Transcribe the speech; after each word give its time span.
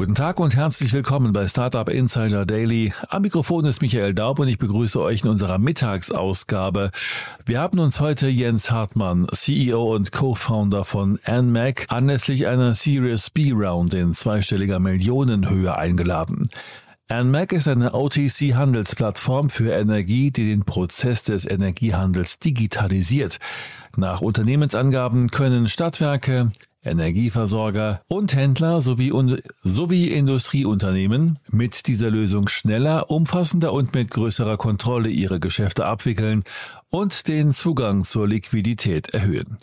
Guten 0.00 0.14
Tag 0.14 0.40
und 0.40 0.56
herzlich 0.56 0.94
willkommen 0.94 1.34
bei 1.34 1.46
Startup 1.46 1.86
Insider 1.86 2.46
Daily. 2.46 2.94
Am 3.10 3.20
Mikrofon 3.20 3.66
ist 3.66 3.82
Michael 3.82 4.14
Daub 4.14 4.38
und 4.38 4.48
ich 4.48 4.56
begrüße 4.56 4.98
euch 4.98 5.24
in 5.24 5.28
unserer 5.28 5.58
Mittagsausgabe. 5.58 6.90
Wir 7.44 7.60
haben 7.60 7.78
uns 7.78 8.00
heute 8.00 8.26
Jens 8.26 8.70
Hartmann, 8.70 9.28
CEO 9.30 9.94
und 9.94 10.10
Co-Founder 10.10 10.86
von 10.86 11.18
NMAC, 11.30 11.84
anlässlich 11.90 12.46
einer 12.46 12.72
Series 12.72 13.28
B 13.28 13.52
Round 13.52 13.92
in 13.92 14.14
zweistelliger 14.14 14.78
Millionenhöhe 14.78 15.76
eingeladen. 15.76 16.48
NMAC 17.12 17.52
ist 17.52 17.68
eine 17.68 17.92
OTC-Handelsplattform 17.92 19.50
für 19.50 19.70
Energie, 19.72 20.30
die 20.30 20.48
den 20.48 20.64
Prozess 20.64 21.24
des 21.24 21.44
Energiehandels 21.44 22.38
digitalisiert. 22.38 23.38
Nach 23.98 24.22
Unternehmensangaben 24.22 25.28
können 25.28 25.68
Stadtwerke, 25.68 26.52
Energieversorger 26.82 28.02
und 28.08 28.34
Händler 28.34 28.80
sowie, 28.80 29.12
sowie 29.62 30.08
Industrieunternehmen 30.08 31.38
mit 31.50 31.86
dieser 31.86 32.10
Lösung 32.10 32.48
schneller, 32.48 33.10
umfassender 33.10 33.72
und 33.72 33.94
mit 33.94 34.10
größerer 34.10 34.56
Kontrolle 34.56 35.10
ihre 35.10 35.40
Geschäfte 35.40 35.84
abwickeln 35.84 36.44
und 36.88 37.28
den 37.28 37.52
Zugang 37.52 38.04
zur 38.04 38.26
Liquidität 38.26 39.10
erhöhen. 39.10 39.58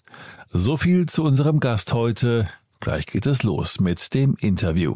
So 0.50 0.78
viel 0.78 1.08
zu 1.08 1.24
unserem 1.24 1.60
Gast 1.60 1.94
heute. 1.94 2.48
Gleich 2.80 3.08
geht 3.08 3.26
es 3.26 3.44
los 3.44 3.80
mit 3.80 4.14
dem 4.14 4.36
Interview. 4.40 4.96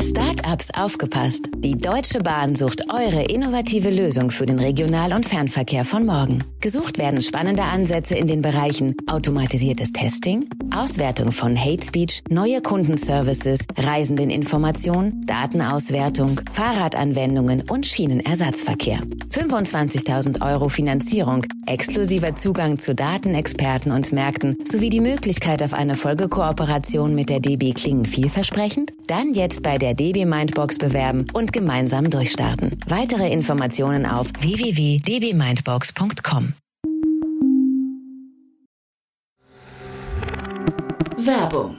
Startups 0.00 0.70
aufgepasst. 0.72 1.48
Die 1.56 1.76
Deutsche 1.76 2.18
Bahn 2.20 2.54
sucht 2.54 2.82
eure 2.92 3.24
innovative 3.24 3.90
Lösung 3.90 4.30
für 4.30 4.46
den 4.46 4.58
Regional- 4.58 5.12
und 5.12 5.26
Fernverkehr 5.26 5.84
von 5.84 6.04
morgen. 6.06 6.44
Gesucht 6.60 6.98
werden 6.98 7.22
spannende 7.22 7.62
Ansätze 7.62 8.14
in 8.14 8.26
den 8.26 8.42
Bereichen 8.42 8.94
automatisiertes 9.06 9.92
Testing, 9.92 10.48
Auswertung 10.74 11.32
von 11.32 11.58
Hate 11.58 11.84
Speech, 11.84 12.22
neue 12.30 12.60
Kundenservices, 12.62 13.60
Reisendeninformation, 13.76 15.22
Datenauswertung, 15.26 16.40
Fahrradanwendungen 16.52 17.62
und 17.68 17.86
Schienenersatzverkehr. 17.86 19.00
25.000 19.30 20.44
Euro 20.44 20.68
Finanzierung, 20.68 21.44
exklusiver 21.66 22.36
Zugang 22.36 22.78
zu 22.78 22.94
Datenexperten 22.94 23.92
und 23.92 24.12
Märkten 24.12 24.56
sowie 24.64 24.90
die 24.90 25.00
Möglichkeit 25.00 25.62
auf 25.62 25.74
eine 25.74 25.94
Folgekooperation 25.94 27.14
mit 27.14 27.30
der 27.30 27.40
DB 27.40 27.72
klingen 27.72 28.04
vielversprechend? 28.04 28.92
Dann 29.06 29.34
jetzt 29.34 29.62
bei 29.62 29.78
der 29.78 29.94
DB 29.94 30.24
Mindbox 30.24 30.78
bewerben 30.78 31.26
und 31.32 31.52
gemeinsam 31.52 32.10
durchstarten. 32.10 32.78
Weitere 32.86 33.32
Informationen 33.32 34.06
auf 34.06 34.30
www.dbmindbox.com. 34.40 36.54
Werbung 41.16 41.78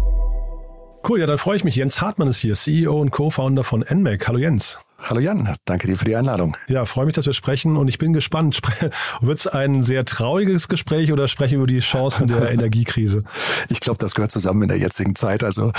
Cool, 1.07 1.19
ja, 1.19 1.25
dann 1.25 1.39
freue 1.39 1.57
ich 1.57 1.63
mich. 1.63 1.75
Jens 1.75 1.99
Hartmann 2.01 2.27
ist 2.27 2.39
hier, 2.39 2.53
CEO 2.53 2.99
und 2.99 3.09
Co-Founder 3.11 3.63
von 3.63 3.83
NMAC. 3.89 4.27
Hallo 4.27 4.37
Jens. 4.37 4.77
Hallo 5.03 5.19
Jan, 5.19 5.55
danke 5.65 5.87
dir 5.87 5.97
für 5.97 6.05
die 6.05 6.15
Einladung. 6.15 6.55
Ja, 6.67 6.85
freue 6.85 7.07
mich, 7.07 7.15
dass 7.15 7.25
wir 7.25 7.33
sprechen 7.33 7.75
und 7.75 7.87
ich 7.87 7.97
bin 7.97 8.13
gespannt. 8.13 8.61
Wird 9.21 9.39
es 9.39 9.47
ein 9.47 9.81
sehr 9.81 10.05
trauriges 10.05 10.67
Gespräch 10.67 11.11
oder 11.11 11.27
sprechen 11.27 11.53
wir 11.53 11.57
über 11.57 11.67
die 11.67 11.79
Chancen 11.79 12.27
der 12.27 12.51
Energiekrise? 12.51 13.23
Ich 13.69 13.79
glaube, 13.79 13.97
das 13.97 14.13
gehört 14.13 14.31
zusammen 14.31 14.61
in 14.61 14.67
der 14.69 14.77
jetzigen 14.77 15.15
Zeit. 15.15 15.43
Also 15.43 15.73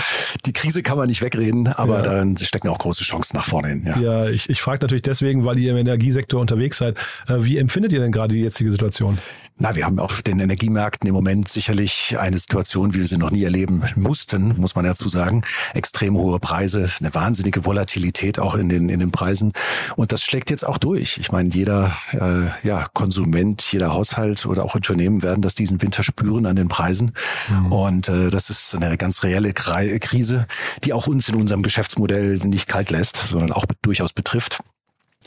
die 0.44 0.52
Krise 0.52 0.82
kann 0.82 0.98
man 0.98 1.06
nicht 1.06 1.22
wegreden, 1.22 1.68
aber 1.68 1.98
ja. 1.98 2.02
darin 2.02 2.36
stecken 2.36 2.68
auch 2.68 2.78
große 2.78 3.04
Chancen 3.04 3.36
nach 3.36 3.44
vorne 3.44 3.68
hin. 3.68 3.84
Ja, 3.86 4.00
ja 4.00 4.28
ich, 4.28 4.50
ich 4.50 4.60
frage 4.60 4.82
natürlich 4.82 5.02
deswegen, 5.02 5.44
weil 5.44 5.56
ihr 5.58 5.70
im 5.70 5.78
Energiesektor 5.78 6.40
unterwegs 6.40 6.78
seid. 6.78 6.98
Äh, 7.28 7.36
wie 7.44 7.58
empfindet 7.58 7.92
ihr 7.92 8.00
denn 8.00 8.10
gerade 8.10 8.34
die 8.34 8.40
jetzige 8.42 8.72
Situation? 8.72 9.18
Na, 9.62 9.76
wir 9.76 9.86
haben 9.86 10.00
auf 10.00 10.24
den 10.24 10.40
Energiemärkten 10.40 11.06
im 11.06 11.14
Moment 11.14 11.46
sicherlich 11.46 12.16
eine 12.18 12.36
Situation, 12.36 12.94
wie 12.94 12.98
wir 12.98 13.06
sie 13.06 13.16
noch 13.16 13.30
nie 13.30 13.44
erleben 13.44 13.84
mussten, 13.94 14.60
muss 14.60 14.74
man 14.74 14.84
dazu 14.84 15.08
sagen. 15.08 15.42
Extrem 15.72 16.16
hohe 16.16 16.40
Preise, 16.40 16.90
eine 16.98 17.14
wahnsinnige 17.14 17.64
Volatilität 17.64 18.40
auch 18.40 18.56
in 18.56 18.68
den, 18.68 18.88
in 18.88 18.98
den 18.98 19.12
Preisen. 19.12 19.52
Und 19.94 20.10
das 20.10 20.24
schlägt 20.24 20.50
jetzt 20.50 20.66
auch 20.66 20.78
durch. 20.78 21.16
Ich 21.18 21.30
meine, 21.30 21.48
jeder 21.50 21.96
äh, 22.10 22.66
ja, 22.66 22.88
Konsument, 22.92 23.62
jeder 23.70 23.92
Haushalt 23.94 24.46
oder 24.46 24.64
auch 24.64 24.74
Unternehmen 24.74 25.22
werden 25.22 25.42
das 25.42 25.54
diesen 25.54 25.80
Winter 25.80 26.02
spüren 26.02 26.46
an 26.46 26.56
den 26.56 26.66
Preisen. 26.66 27.12
Mhm. 27.48 27.70
Und 27.70 28.08
äh, 28.08 28.30
das 28.30 28.50
ist 28.50 28.74
eine 28.74 28.98
ganz 28.98 29.22
reelle 29.22 29.52
Krise, 29.52 30.48
die 30.82 30.92
auch 30.92 31.06
uns 31.06 31.28
in 31.28 31.36
unserem 31.36 31.62
Geschäftsmodell 31.62 32.38
nicht 32.38 32.66
kalt 32.66 32.90
lässt, 32.90 33.28
sondern 33.28 33.52
auch 33.52 33.66
durchaus 33.80 34.12
betrifft 34.12 34.58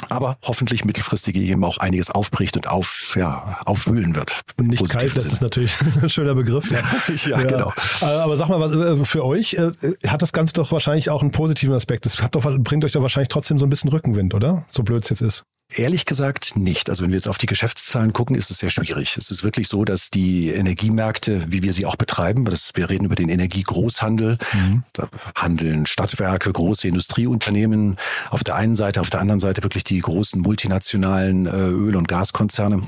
aber 0.10 0.38
hoffentlich 0.44 0.86
mittelfristig 0.86 1.36
eben 1.36 1.64
auch 1.64 1.78
einiges 1.78 2.10
aufbricht 2.12 2.56
und 2.58 2.68
auf, 2.68 3.16
ja, 3.18 3.60
aufwühlen 3.66 4.16
wird. 4.16 4.42
Und 4.58 4.68
nicht 4.68 4.88
kalt, 4.90 5.16
das 5.16 5.26
ist 5.26 5.42
natürlich 5.42 5.76
ein 6.02 6.10
schöner 6.10 6.36
Begriff. 6.36 6.70
Ja, 6.72 6.80
ja, 7.26 7.42
ja, 7.42 7.44
genau. 7.44 7.74
Äh, 8.02 8.06
aber 8.06 8.38
sag 8.38 8.50
mal, 8.50 8.60
was 8.60 8.74
äh, 8.74 9.06
für 9.06 9.26
euch 9.26 9.54
äh, 9.54 9.72
hat 10.08 10.22
das 10.22 10.34
Ganze 10.34 10.54
doch 10.54 10.72
wahrscheinlich 10.72 11.10
auch 11.10 11.22
einen 11.22 11.32
positiven 11.32 11.76
Aspekt. 11.76 12.06
Das 12.06 12.18
doch, 12.32 12.44
bringt 12.60 12.86
euch 12.86 12.92
doch 12.92 13.02
wahrscheinlich 13.02 13.30
trotzdem 13.30 13.60
so 13.60 13.66
ein 13.66 13.70
bisschen 13.70 13.90
Rückenwind, 13.90 14.34
oder? 14.34 14.66
So 14.68 14.84
blöd 14.84 15.04
es 15.04 15.10
jetzt 15.10 15.22
ist. 15.22 15.46
Ehrlich 15.74 16.06
gesagt 16.06 16.56
nicht. 16.56 16.90
Also 16.90 17.04
wenn 17.04 17.10
wir 17.10 17.18
jetzt 17.18 17.28
auf 17.28 17.40
die 17.40 17.48
Geschäftszahlen 17.48 18.14
gucken, 18.14 18.36
ist 18.36 18.52
es 18.52 18.60
sehr 18.60 18.70
schwierig. 18.70 19.18
Es 19.18 19.32
ist 19.32 19.44
wirklich 19.44 19.68
so, 19.68 19.84
dass 19.84 20.12
die 20.12 20.50
Energiemärkte, 20.50 21.52
wie 21.52 21.64
wir 21.64 21.74
sie 21.74 21.86
auch 21.86 21.96
betreiben, 21.96 22.46
das, 22.46 22.72
wir 22.76 22.88
reden 22.88 23.06
über 23.06 23.16
den 23.16 23.30
Energiegroßhandel, 23.30 24.38
mhm. 24.54 24.84
da 24.94 25.10
handeln 25.36 25.88
Stadtwerke, 25.88 26.54
große 26.54 26.88
Industrieunternehmen 26.88 27.98
auf 28.30 28.44
der 28.44 28.56
einen 28.56 28.76
Seite, 28.76 29.02
auf 29.02 29.10
der 29.10 29.22
anderen 29.22 29.40
Seite 29.40 29.64
wirklich 29.64 29.84
die 29.84 30.00
großen 30.00 30.40
multinationalen 30.40 31.48
äh, 31.48 31.50
Öl- 31.50 31.96
und 31.96 32.08
Gaskonzerne 32.08 32.88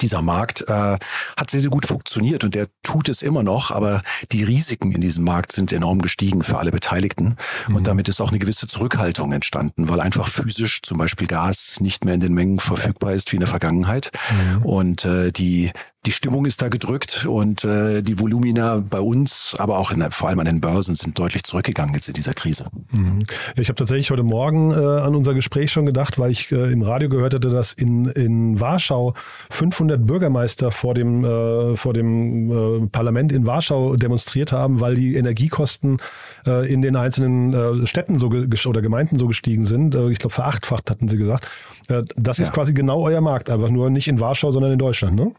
dieser 0.00 0.20
Markt 0.20 0.62
äh, 0.68 0.98
hat 1.36 1.50
sehr, 1.50 1.60
sehr 1.60 1.70
gut 1.70 1.86
funktioniert 1.86 2.42
und 2.44 2.54
der 2.54 2.66
tut 2.82 3.08
es 3.08 3.22
immer 3.22 3.42
noch, 3.42 3.70
aber 3.70 4.02
die 4.32 4.42
Risiken 4.42 4.92
in 4.92 5.00
diesem 5.00 5.24
Markt 5.24 5.52
sind 5.52 5.72
enorm 5.72 6.02
gestiegen 6.02 6.42
für 6.42 6.58
alle 6.58 6.72
Beteiligten 6.72 7.36
mhm. 7.68 7.76
und 7.76 7.86
damit 7.86 8.08
ist 8.08 8.20
auch 8.20 8.30
eine 8.30 8.38
gewisse 8.38 8.66
Zurückhaltung 8.66 9.32
entstanden, 9.32 9.88
weil 9.88 10.00
einfach 10.00 10.28
physisch 10.28 10.82
zum 10.82 10.98
Beispiel 10.98 11.28
Gas 11.28 11.80
nicht 11.80 12.04
mehr 12.04 12.14
in 12.14 12.20
den 12.20 12.34
Mengen 12.34 12.58
verfügbar 12.58 13.12
ist 13.12 13.30
wie 13.30 13.36
in 13.36 13.40
der 13.40 13.48
Vergangenheit 13.48 14.10
mhm. 14.30 14.62
und 14.62 15.04
äh, 15.04 15.30
die 15.30 15.70
die 16.06 16.12
Stimmung 16.12 16.46
ist 16.46 16.62
da 16.62 16.68
gedrückt 16.68 17.26
und 17.26 17.64
äh, 17.64 18.00
die 18.00 18.20
Volumina 18.20 18.76
bei 18.76 19.00
uns, 19.00 19.56
aber 19.58 19.78
auch 19.78 19.90
in, 19.90 20.08
vor 20.12 20.28
allem 20.28 20.38
an 20.38 20.46
den 20.46 20.60
Börsen 20.60 20.94
sind 20.94 21.18
deutlich 21.18 21.42
zurückgegangen 21.42 21.94
jetzt 21.94 22.06
in 22.06 22.14
dieser 22.14 22.32
Krise. 22.32 22.66
Mhm. 22.92 23.18
Ich 23.56 23.68
habe 23.68 23.74
tatsächlich 23.74 24.10
heute 24.10 24.22
Morgen 24.22 24.70
äh, 24.70 24.74
an 24.74 25.16
unser 25.16 25.34
Gespräch 25.34 25.72
schon 25.72 25.84
gedacht, 25.84 26.18
weil 26.18 26.30
ich 26.30 26.52
äh, 26.52 26.70
im 26.70 26.82
Radio 26.82 27.08
gehört 27.08 27.34
hatte, 27.34 27.50
dass 27.50 27.72
in, 27.72 28.06
in 28.06 28.60
Warschau 28.60 29.14
500 29.50 30.06
Bürgermeister 30.06 30.70
vor 30.70 30.94
dem, 30.94 31.24
äh, 31.24 31.76
vor 31.76 31.92
dem 31.92 32.84
äh, 32.84 32.86
Parlament 32.86 33.32
in 33.32 33.44
Warschau 33.44 33.96
demonstriert 33.96 34.52
haben, 34.52 34.80
weil 34.80 34.94
die 34.94 35.16
Energiekosten 35.16 35.98
äh, 36.46 36.72
in 36.72 36.82
den 36.82 36.94
einzelnen 36.94 37.52
äh, 37.52 37.86
Städten 37.86 38.18
so 38.18 38.28
oder 38.28 38.80
Gemeinden 38.80 39.18
so 39.18 39.26
gestiegen 39.26 39.66
sind. 39.66 39.96
Äh, 39.96 40.10
ich 40.10 40.20
glaube, 40.20 40.34
verachtfacht 40.34 40.88
hatten 40.88 41.08
sie 41.08 41.16
gesagt. 41.16 41.48
Das 41.88 42.38
ist 42.38 42.48
ja. 42.48 42.54
quasi 42.54 42.72
genau 42.72 43.02
euer 43.02 43.20
Markt, 43.20 43.50
einfach 43.50 43.70
nur 43.70 43.90
nicht 43.90 44.08
in 44.08 44.20
Warschau, 44.20 44.50
sondern 44.50 44.72
in 44.72 44.78
Deutschland, 44.78 45.14
ne? 45.14 45.32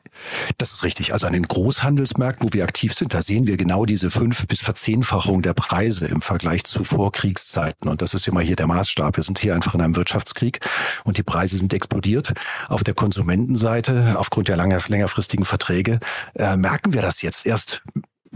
Das 0.58 0.72
ist 0.72 0.84
richtig. 0.84 1.14
Also 1.14 1.28
an 1.28 1.34
den 1.34 1.44
Großhandelsmärkten, 1.44 2.48
wo 2.48 2.54
wir 2.54 2.64
aktiv 2.64 2.94
sind, 2.94 3.14
da 3.14 3.22
sehen 3.22 3.48
wir 3.48 3.58
genau 3.58 3.86
diese 3.86 4.10
fünf 4.10 4.48
bis 4.48 4.62
Verzehnfachung 4.62 5.42
der 5.42 5.54
Preise 5.54 6.08
im 6.08 6.22
Vergleich 6.22 6.64
zu 6.64 6.84
Vorkriegszeiten. 6.84 7.90
Und 7.90 8.02
das 8.02 8.14
ist 8.14 8.28
immer 8.28 8.42
hier 8.42 8.56
der 8.56 8.68
Maßstab. 8.68 9.18
Wir 9.18 9.24
sind 9.24 9.40
hier 9.40 9.56
einfach 9.56 9.74
in 9.74 9.82
einem 9.82 9.96
Wirtschaftskrieg 9.96 10.60
und 11.04 11.18
die 11.18 11.24
Preise 11.24 11.58
sind 11.58 11.74
explodiert. 11.74 12.34
Auf 12.68 12.84
der 12.84 12.94
Konsumentenseite, 12.94 14.16
aufgrund 14.18 14.48
der 14.48 14.58
langer, 14.58 14.80
längerfristigen 14.88 15.46
Verträge, 15.46 16.00
äh, 16.36 16.58
merken 16.58 16.94
wir 16.94 17.02
das 17.02 17.22
jetzt 17.22 17.46
erst 17.46 17.84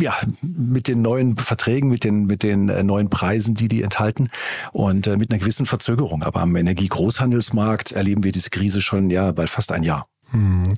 ja, 0.02 0.16
mit 0.42 0.88
den 0.88 1.02
neuen 1.02 1.38
Verträgen, 1.38 1.90
mit 1.90 2.04
den, 2.04 2.26
mit 2.26 2.44
den 2.44 2.70
äh, 2.70 2.84
neuen 2.84 3.10
Preisen, 3.10 3.56
die 3.56 3.68
die 3.68 3.84
enthalten 3.84 4.30
und 4.72 5.08
äh, 5.08 5.18
mit 5.18 5.32
einer 5.32 5.40
gewissen 5.40 5.66
Verzögerung. 5.66 6.24
Aber 6.24 6.42
am 6.42 6.56
Energiegroßhandelsmarkt 6.56 7.92
erleben 7.92 8.24
wir 8.24 8.32
diese 8.32 8.50
Krise 8.50 8.82
schon 8.82 9.10
ja 9.10 9.32
bald 9.32 9.50
fast 9.50 9.72
ein 9.72 9.84
Jahr. 9.84 10.08
Hm. 10.32 10.74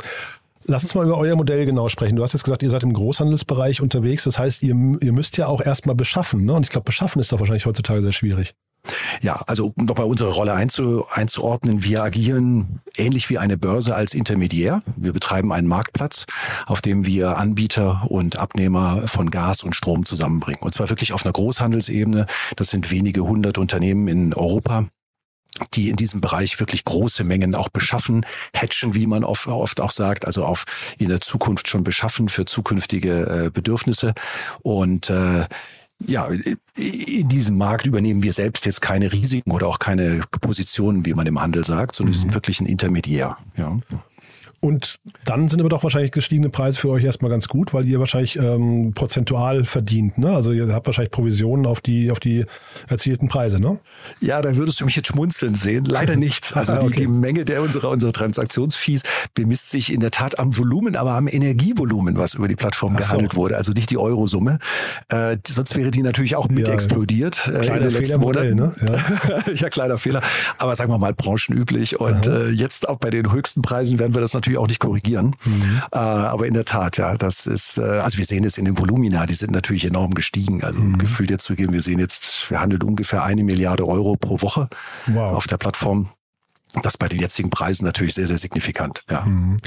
Lass 0.65 0.83
uns 0.83 0.95
mal 0.95 1.05
über 1.05 1.17
euer 1.17 1.35
Modell 1.35 1.65
genau 1.65 1.89
sprechen. 1.89 2.15
Du 2.15 2.23
hast 2.23 2.33
jetzt 2.33 2.43
gesagt, 2.43 2.63
ihr 2.63 2.69
seid 2.69 2.83
im 2.83 2.93
Großhandelsbereich 2.93 3.81
unterwegs. 3.81 4.23
Das 4.23 4.39
heißt, 4.39 4.63
ihr, 4.63 4.75
ihr 5.01 5.11
müsst 5.11 5.37
ja 5.37 5.47
auch 5.47 5.61
erstmal 5.61 5.95
beschaffen. 5.95 6.45
Ne? 6.45 6.53
Und 6.53 6.63
ich 6.63 6.69
glaube, 6.69 6.85
beschaffen 6.85 7.19
ist 7.19 7.33
doch 7.33 7.39
wahrscheinlich 7.39 7.65
heutzutage 7.65 8.01
sehr 8.01 8.13
schwierig. 8.13 8.53
Ja, 9.21 9.41
also 9.47 9.73
um 9.75 9.85
nochmal 9.85 10.07
unsere 10.07 10.31
Rolle 10.31 10.53
einzu, 10.53 11.05
einzuordnen, 11.09 11.83
wir 11.83 12.03
agieren 12.03 12.81
ähnlich 12.97 13.29
wie 13.29 13.37
eine 13.37 13.57
Börse 13.57 13.95
als 13.95 14.13
Intermediär. 14.13 14.81
Wir 14.97 15.13
betreiben 15.13 15.53
einen 15.53 15.67
Marktplatz, 15.67 16.25
auf 16.65 16.81
dem 16.81 17.05
wir 17.05 17.37
Anbieter 17.37 18.05
und 18.09 18.37
Abnehmer 18.37 19.07
von 19.07 19.31
Gas 19.31 19.63
und 19.63 19.75
Strom 19.75 20.05
zusammenbringen. 20.05 20.61
Und 20.61 20.73
zwar 20.73 20.89
wirklich 20.89 21.13
auf 21.13 21.25
einer 21.25 21.33
Großhandelsebene. 21.33 22.25
Das 22.55 22.69
sind 22.69 22.91
wenige 22.91 23.23
hundert 23.23 23.57
Unternehmen 23.57 24.07
in 24.07 24.33
Europa 24.33 24.87
die 25.75 25.89
in 25.89 25.95
diesem 25.95 26.19
Bereich 26.19 26.59
wirklich 26.59 26.83
große 26.83 27.23
Mengen 27.23 27.53
auch 27.53 27.69
beschaffen, 27.69 28.25
hatchen, 28.55 28.95
wie 28.95 29.05
man 29.05 29.23
oft, 29.23 29.47
oft 29.47 29.81
auch 29.81 29.91
sagt, 29.91 30.25
also 30.25 30.45
auf 30.45 30.65
in 30.97 31.09
der 31.09 31.21
Zukunft 31.21 31.67
schon 31.67 31.83
beschaffen 31.83 32.27
für 32.27 32.45
zukünftige 32.45 33.45
äh, 33.45 33.49
Bedürfnisse. 33.51 34.15
Und 34.63 35.11
äh, 35.11 35.45
ja, 36.05 36.27
in 36.75 37.27
diesem 37.29 37.57
Markt 37.57 37.85
übernehmen 37.85 38.23
wir 38.23 38.33
selbst 38.33 38.65
jetzt 38.65 38.81
keine 38.81 39.11
Risiken 39.11 39.51
oder 39.51 39.67
auch 39.67 39.79
keine 39.79 40.21
Positionen, 40.41 41.05
wie 41.05 41.13
man 41.13 41.27
im 41.27 41.41
Handel 41.41 41.63
sagt, 41.63 41.95
sondern 41.95 42.13
wir 42.13 42.19
sind 42.19 42.31
mhm. 42.31 42.35
wirklich 42.35 42.59
ein 42.59 42.65
Intermediär. 42.65 43.37
Ja. 43.55 43.79
Und 44.63 45.01
dann 45.25 45.49
sind 45.49 45.59
aber 45.59 45.67
doch 45.67 45.83
wahrscheinlich 45.83 46.13
gestiegene 46.13 46.47
Preise 46.47 46.79
für 46.79 46.89
euch 46.89 47.03
erstmal 47.03 47.29
ganz 47.29 47.49
gut, 47.49 47.73
weil 47.73 47.85
ihr 47.85 47.99
wahrscheinlich 47.99 48.37
ähm, 48.37 48.93
prozentual 48.95 49.65
verdient. 49.65 50.17
Ne? 50.17 50.33
Also 50.33 50.53
ihr 50.53 50.73
habt 50.73 50.85
wahrscheinlich 50.85 51.11
Provisionen 51.11 51.65
auf 51.65 51.81
die, 51.81 52.11
auf 52.11 52.21
die 52.21 52.45
erzielten 52.87 53.27
Preise, 53.27 53.59
ne? 53.59 53.79
Ja, 54.21 54.41
da 54.41 54.55
würdest 54.55 54.79
du 54.79 54.85
mich 54.85 54.95
jetzt 54.95 55.09
schmunzeln 55.09 55.55
sehen. 55.55 55.83
Leider 55.83 56.15
nicht. 56.15 56.53
Also 56.63 56.77
die, 56.77 56.85
okay. 56.85 56.95
die 57.01 57.07
Menge 57.07 57.43
der 57.43 57.61
unserer, 57.61 57.89
unserer 57.89 58.13
Transaktionsfees 58.13 59.01
bemisst 59.33 59.69
sich 59.69 59.91
in 59.91 59.99
der 59.99 60.11
Tat 60.11 60.39
am 60.39 60.57
Volumen, 60.57 60.95
aber 60.95 61.13
am 61.13 61.27
Energievolumen, 61.27 62.17
was 62.17 62.35
über 62.35 62.47
die 62.47 62.55
Plattform 62.55 62.95
gehandelt 62.95 63.33
so. 63.33 63.37
wurde. 63.37 63.57
Also 63.57 63.73
nicht 63.73 63.89
die 63.89 63.97
Eurosumme. 63.97 64.59
Äh, 65.09 65.37
sonst 65.45 65.75
wäre 65.75 65.91
die 65.91 66.03
natürlich 66.03 66.37
auch 66.37 66.47
mit 66.47 66.69
ja, 66.69 66.73
explodiert. 66.73 67.49
Äh, 67.53 67.59
kleiner 67.59 67.91
Fehler 67.91 68.17
Modell, 68.17 68.55
ne? 68.55 68.73
Ja. 68.81 69.51
ja, 69.53 69.69
kleiner 69.69 69.97
Fehler. 69.97 70.21
Aber 70.57 70.77
sagen 70.77 70.89
wir 70.89 70.97
mal 70.97 71.13
branchenüblich. 71.13 71.99
Und 71.99 72.27
äh, 72.27 72.47
jetzt 72.47 72.87
auch 72.87 72.97
bei 72.97 73.09
den 73.09 73.29
höchsten 73.33 73.61
Preisen 73.61 73.99
werden 73.99 74.13
wir 74.13 74.21
das 74.21 74.33
natürlich 74.33 74.52
natürlich 74.53 74.57
auch 74.57 74.67
nicht 74.67 74.79
korrigieren. 74.79 75.35
Mhm. 75.45 75.81
Äh, 75.91 75.97
aber 75.97 76.47
in 76.47 76.53
der 76.53 76.65
Tat, 76.65 76.97
ja, 76.97 77.15
das 77.15 77.45
ist, 77.45 77.77
äh, 77.77 77.81
also 77.81 78.17
wir 78.17 78.25
sehen 78.25 78.43
es 78.43 78.57
in 78.57 78.65
den 78.65 78.77
Volumina, 78.77 79.25
die 79.25 79.33
sind 79.33 79.51
natürlich 79.51 79.85
enorm 79.85 80.13
gestiegen. 80.13 80.63
Also 80.63 80.79
mhm. 80.79 80.97
gefühlt 80.97 81.29
jetzt 81.29 81.43
zu 81.43 81.55
geben, 81.55 81.73
wir 81.73 81.81
sehen 81.81 81.99
jetzt, 81.99 82.49
wir 82.49 82.59
handeln 82.59 82.83
ungefähr 82.83 83.23
eine 83.23 83.43
Milliarde 83.43 83.87
Euro 83.87 84.15
pro 84.15 84.41
Woche 84.41 84.69
wow. 85.07 85.35
auf 85.35 85.47
der 85.47 85.57
Plattform. 85.57 86.09
Das 86.81 86.97
bei 86.97 87.07
den 87.07 87.19
jetzigen 87.19 87.49
Preisen 87.49 87.85
natürlich 87.85 88.15
sehr, 88.15 88.27
sehr 88.27 88.37
signifikant. 88.37 89.03
Ja. 89.09 89.21
Mhm. 89.21 89.57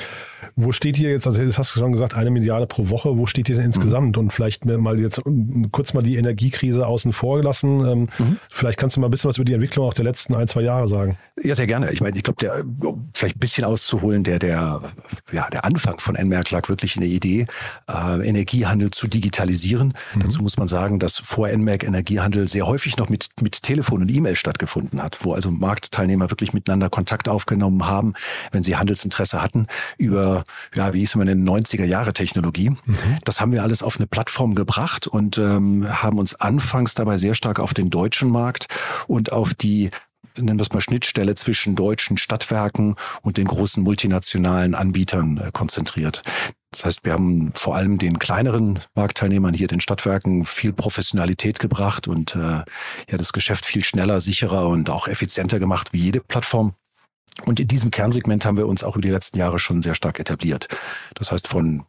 Wo 0.57 0.73
steht 0.73 0.99
ihr 0.99 1.11
jetzt, 1.11 1.27
also 1.27 1.45
das 1.45 1.59
hast 1.59 1.75
du 1.75 1.81
schon 1.81 1.93
gesagt, 1.93 2.15
eine 2.15 2.31
Milliarde 2.31 2.67
pro 2.67 2.89
Woche, 2.89 3.17
wo 3.17 3.27
steht 3.27 3.49
ihr 3.49 3.57
denn 3.57 3.65
insgesamt? 3.65 4.17
Mhm. 4.17 4.23
Und 4.23 4.33
vielleicht 4.33 4.65
mal 4.65 4.99
jetzt 4.99 5.23
kurz 5.71 5.95
mal 5.95 6.03
die 6.03 6.17
Energiekrise 6.17 6.87
außen 6.87 7.13
vor 7.13 7.39
gelassen. 7.39 7.81
Ähm, 7.81 8.09
mhm. 8.19 8.39
Vielleicht 8.51 8.79
kannst 8.79 8.97
du 8.97 9.01
mal 9.01 9.09
ein 9.09 9.11
bisschen 9.11 9.29
was 9.29 9.37
über 9.37 9.45
die 9.45 9.53
Entwicklung 9.53 9.87
auch 9.87 9.95
der 9.95 10.05
letzten 10.05 10.35
ein, 10.35 10.49
zwei 10.49 10.63
Jahre 10.63 10.87
sagen. 10.89 11.19
Ja, 11.43 11.55
sehr 11.55 11.67
gerne. 11.67 11.91
Ich 11.91 12.01
meine, 12.01 12.17
ich 12.17 12.23
glaube, 12.23 12.39
der, 12.41 12.65
vielleicht 13.13 13.37
ein 13.37 13.41
bisschen 13.41 13.65
auszuholen, 13.65 14.25
der, 14.25 14.39
der, 14.39 14.81
ja, 15.33 15.49
der 15.51 15.65
Anfang 15.65 15.99
von 16.01 16.15
NMARC 16.15 16.51
lag 16.51 16.69
wirklich 16.69 16.97
in 16.97 17.03
der 17.03 17.11
Idee, 17.11 17.47
äh, 17.89 18.27
Energiehandel 18.27 18.91
zu 18.91 19.07
digitalisieren. 19.07 19.93
Mhm. 20.15 20.21
Dazu 20.21 20.43
muss 20.43 20.57
man 20.57 20.69
sagen, 20.69 20.99
dass 20.99 21.19
vor 21.19 21.49
NMARC 21.49 21.85
Energiehandel 21.85 22.49
sehr 22.49 22.67
häufig 22.67 22.97
noch 22.97 23.11
mit, 23.11 23.29
mit 23.43 23.63
Telefon 23.63 24.03
und 24.03 24.09
E-Mail 24.09 24.35
stattgefunden 24.37 25.03
hat, 25.03 25.19
wo 25.23 25.35
also 25.35 25.51
Marktteilnehmer 25.51 26.31
wirklich 26.31 26.55
miteinander 26.55 26.89
Kontakt 26.97 27.29
aufgenommen 27.29 27.85
haben, 27.85 28.15
wenn 28.53 28.63
sie 28.63 28.77
Handelsinteresse 28.77 29.43
hatten, 29.43 29.67
über, 29.99 30.45
ja, 30.75 30.95
wie 30.95 31.01
hieß 31.01 31.17
man 31.17 31.29
in 31.29 31.47
90er 31.47 31.85
Jahre 31.85 32.15
Technologie. 32.15 32.71
Mhm. 32.71 33.19
Das 33.27 33.39
haben 33.39 33.53
wir 33.53 33.63
alles 33.63 33.83
auf 33.83 33.99
eine 33.99 34.07
Plattform 34.07 34.55
gebracht 34.55 35.07
und 35.07 35.37
ähm, 35.37 35.87
haben 35.91 36.19
uns 36.19 36.35
anfangs 36.37 36.95
dabei 36.95 37.19
sehr 37.19 37.35
stark 37.35 37.61
auf 37.61 37.75
den 37.75 37.91
deutschen 37.91 38.31
Markt 38.31 38.69
und 39.09 39.31
auf 39.31 39.53
die 39.53 39.91
nennen 40.39 40.59
wir 40.59 40.63
es 40.63 40.73
mal 40.73 40.81
Schnittstelle 40.81 41.35
zwischen 41.35 41.75
deutschen 41.75 42.17
Stadtwerken 42.17 42.97
und 43.23 43.37
den 43.37 43.47
großen 43.47 43.83
multinationalen 43.83 44.75
Anbietern 44.75 45.39
äh, 45.39 45.51
konzentriert. 45.53 46.23
Das 46.73 46.85
heißt, 46.85 47.05
wir 47.05 47.15
haben 47.15 47.53
vor 47.55 47.75
allem 47.75 47.97
den 47.97 48.19
kleineren 48.19 48.81
Marktteilnehmern 48.95 49.55
hier, 49.55 49.67
den 49.67 49.81
Stadtwerken, 49.81 50.45
viel 50.45 50.75
Professionalität 50.75 51.59
gebracht 51.59 52.07
und 52.07 52.35
äh, 52.35 52.39
ja 52.39 53.17
das 53.17 53.33
Geschäft 53.33 53.65
viel 53.65 53.85
schneller, 53.85 54.21
sicherer 54.21 54.69
und 54.69 54.91
auch 54.91 55.09
effizienter 55.09 55.59
gemacht 55.59 55.93
wie 55.93 56.01
jede 56.01 56.21
Plattform. 56.21 56.75
Und 57.45 57.61
in 57.61 57.69
diesem 57.69 57.91
Kernsegment 57.91 58.45
haben 58.45 58.57
wir 58.57 58.67
uns 58.67 58.83
auch 58.83 58.97
über 58.97 59.03
die 59.03 59.11
letzten 59.11 59.39
Jahre 59.39 59.59
schon 59.59 59.83
sehr 59.83 59.95
stark 59.95 60.19
etabliert. 60.19 60.69
Das 61.15 61.33
heißt, 61.33 61.47
von 61.47 61.85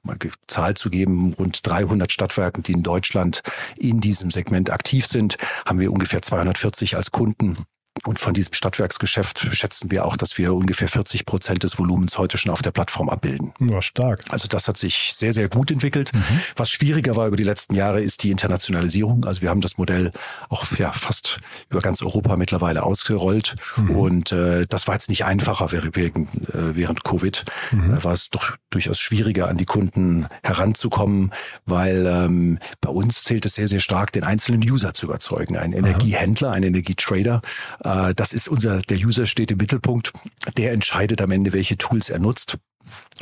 Zahl 0.47 0.75
zu 0.75 0.89
geben, 0.89 1.33
rund 1.33 1.65
300 1.65 2.11
Stadtwerken, 2.11 2.63
die 2.63 2.73
in 2.73 2.83
Deutschland 2.83 3.41
in 3.77 3.99
diesem 3.99 4.29
Segment 4.29 4.69
aktiv 4.69 5.07
sind, 5.07 5.37
haben 5.65 5.79
wir 5.79 5.91
ungefähr 5.91 6.21
240 6.21 6.95
als 6.95 7.11
Kunden 7.11 7.57
und 8.05 8.19
von 8.19 8.33
diesem 8.33 8.53
Stadtwerksgeschäft 8.53 9.47
schätzen 9.51 9.91
wir 9.91 10.05
auch, 10.05 10.17
dass 10.17 10.37
wir 10.37 10.53
ungefähr 10.53 10.87
40 10.87 11.25
Prozent 11.25 11.63
des 11.63 11.77
Volumens 11.79 12.17
heute 12.17 12.37
schon 12.37 12.51
auf 12.51 12.61
der 12.61 12.71
Plattform 12.71 13.09
abbilden. 13.09 13.53
Ja, 13.59 13.81
stark. 13.81 14.21
Also 14.29 14.47
das 14.47 14.67
hat 14.67 14.77
sich 14.77 15.13
sehr, 15.13 15.33
sehr 15.33 15.49
gut 15.49 15.71
entwickelt. 15.71 16.13
Mhm. 16.13 16.23
Was 16.55 16.69
schwieriger 16.69 17.15
war 17.15 17.27
über 17.27 17.37
die 17.37 17.43
letzten 17.43 17.75
Jahre, 17.75 18.01
ist 18.01 18.23
die 18.23 18.31
Internationalisierung. 18.31 19.25
Also 19.25 19.41
wir 19.41 19.49
haben 19.49 19.61
das 19.61 19.77
Modell 19.77 20.11
auch 20.49 20.65
ja, 20.77 20.91
fast 20.91 21.39
über 21.69 21.81
ganz 21.81 22.01
Europa 22.01 22.35
mittlerweile 22.37 22.83
ausgerollt. 22.83 23.55
Mhm. 23.77 23.91
Und 23.91 24.31
äh, 24.31 24.65
das 24.67 24.87
war 24.87 24.95
jetzt 24.95 25.09
nicht 25.09 25.25
einfacher 25.25 25.71
während, 25.71 25.97
äh, 25.97 26.75
während 26.75 27.03
Covid. 27.03 27.45
Mhm. 27.71 27.93
Äh, 27.95 28.03
war 28.03 28.13
es 28.13 28.29
doch 28.29 28.55
durchaus 28.69 28.99
schwieriger, 28.99 29.47
an 29.47 29.57
die 29.57 29.65
Kunden 29.65 30.27
heranzukommen, 30.43 31.31
weil 31.65 32.05
ähm, 32.05 32.59
bei 32.81 32.89
uns 32.89 33.23
zählt 33.23 33.45
es 33.45 33.55
sehr, 33.55 33.67
sehr 33.67 33.79
stark, 33.79 34.11
den 34.11 34.23
einzelnen 34.23 34.61
User 34.61 34.93
zu 34.93 35.05
überzeugen. 35.05 35.57
Ein 35.57 35.73
Energiehändler, 35.73 36.51
ein 36.51 36.63
Energietrader 36.63 37.41
äh, 37.87 38.13
das 38.13 38.33
ist 38.33 38.47
unser, 38.47 38.79
der 38.79 38.97
User 38.97 39.25
steht 39.25 39.51
im 39.51 39.57
Mittelpunkt. 39.57 40.13
Der 40.57 40.71
entscheidet 40.71 41.21
am 41.21 41.31
Ende, 41.31 41.53
welche 41.53 41.77
Tools 41.77 42.09
er 42.09 42.19
nutzt. 42.19 42.57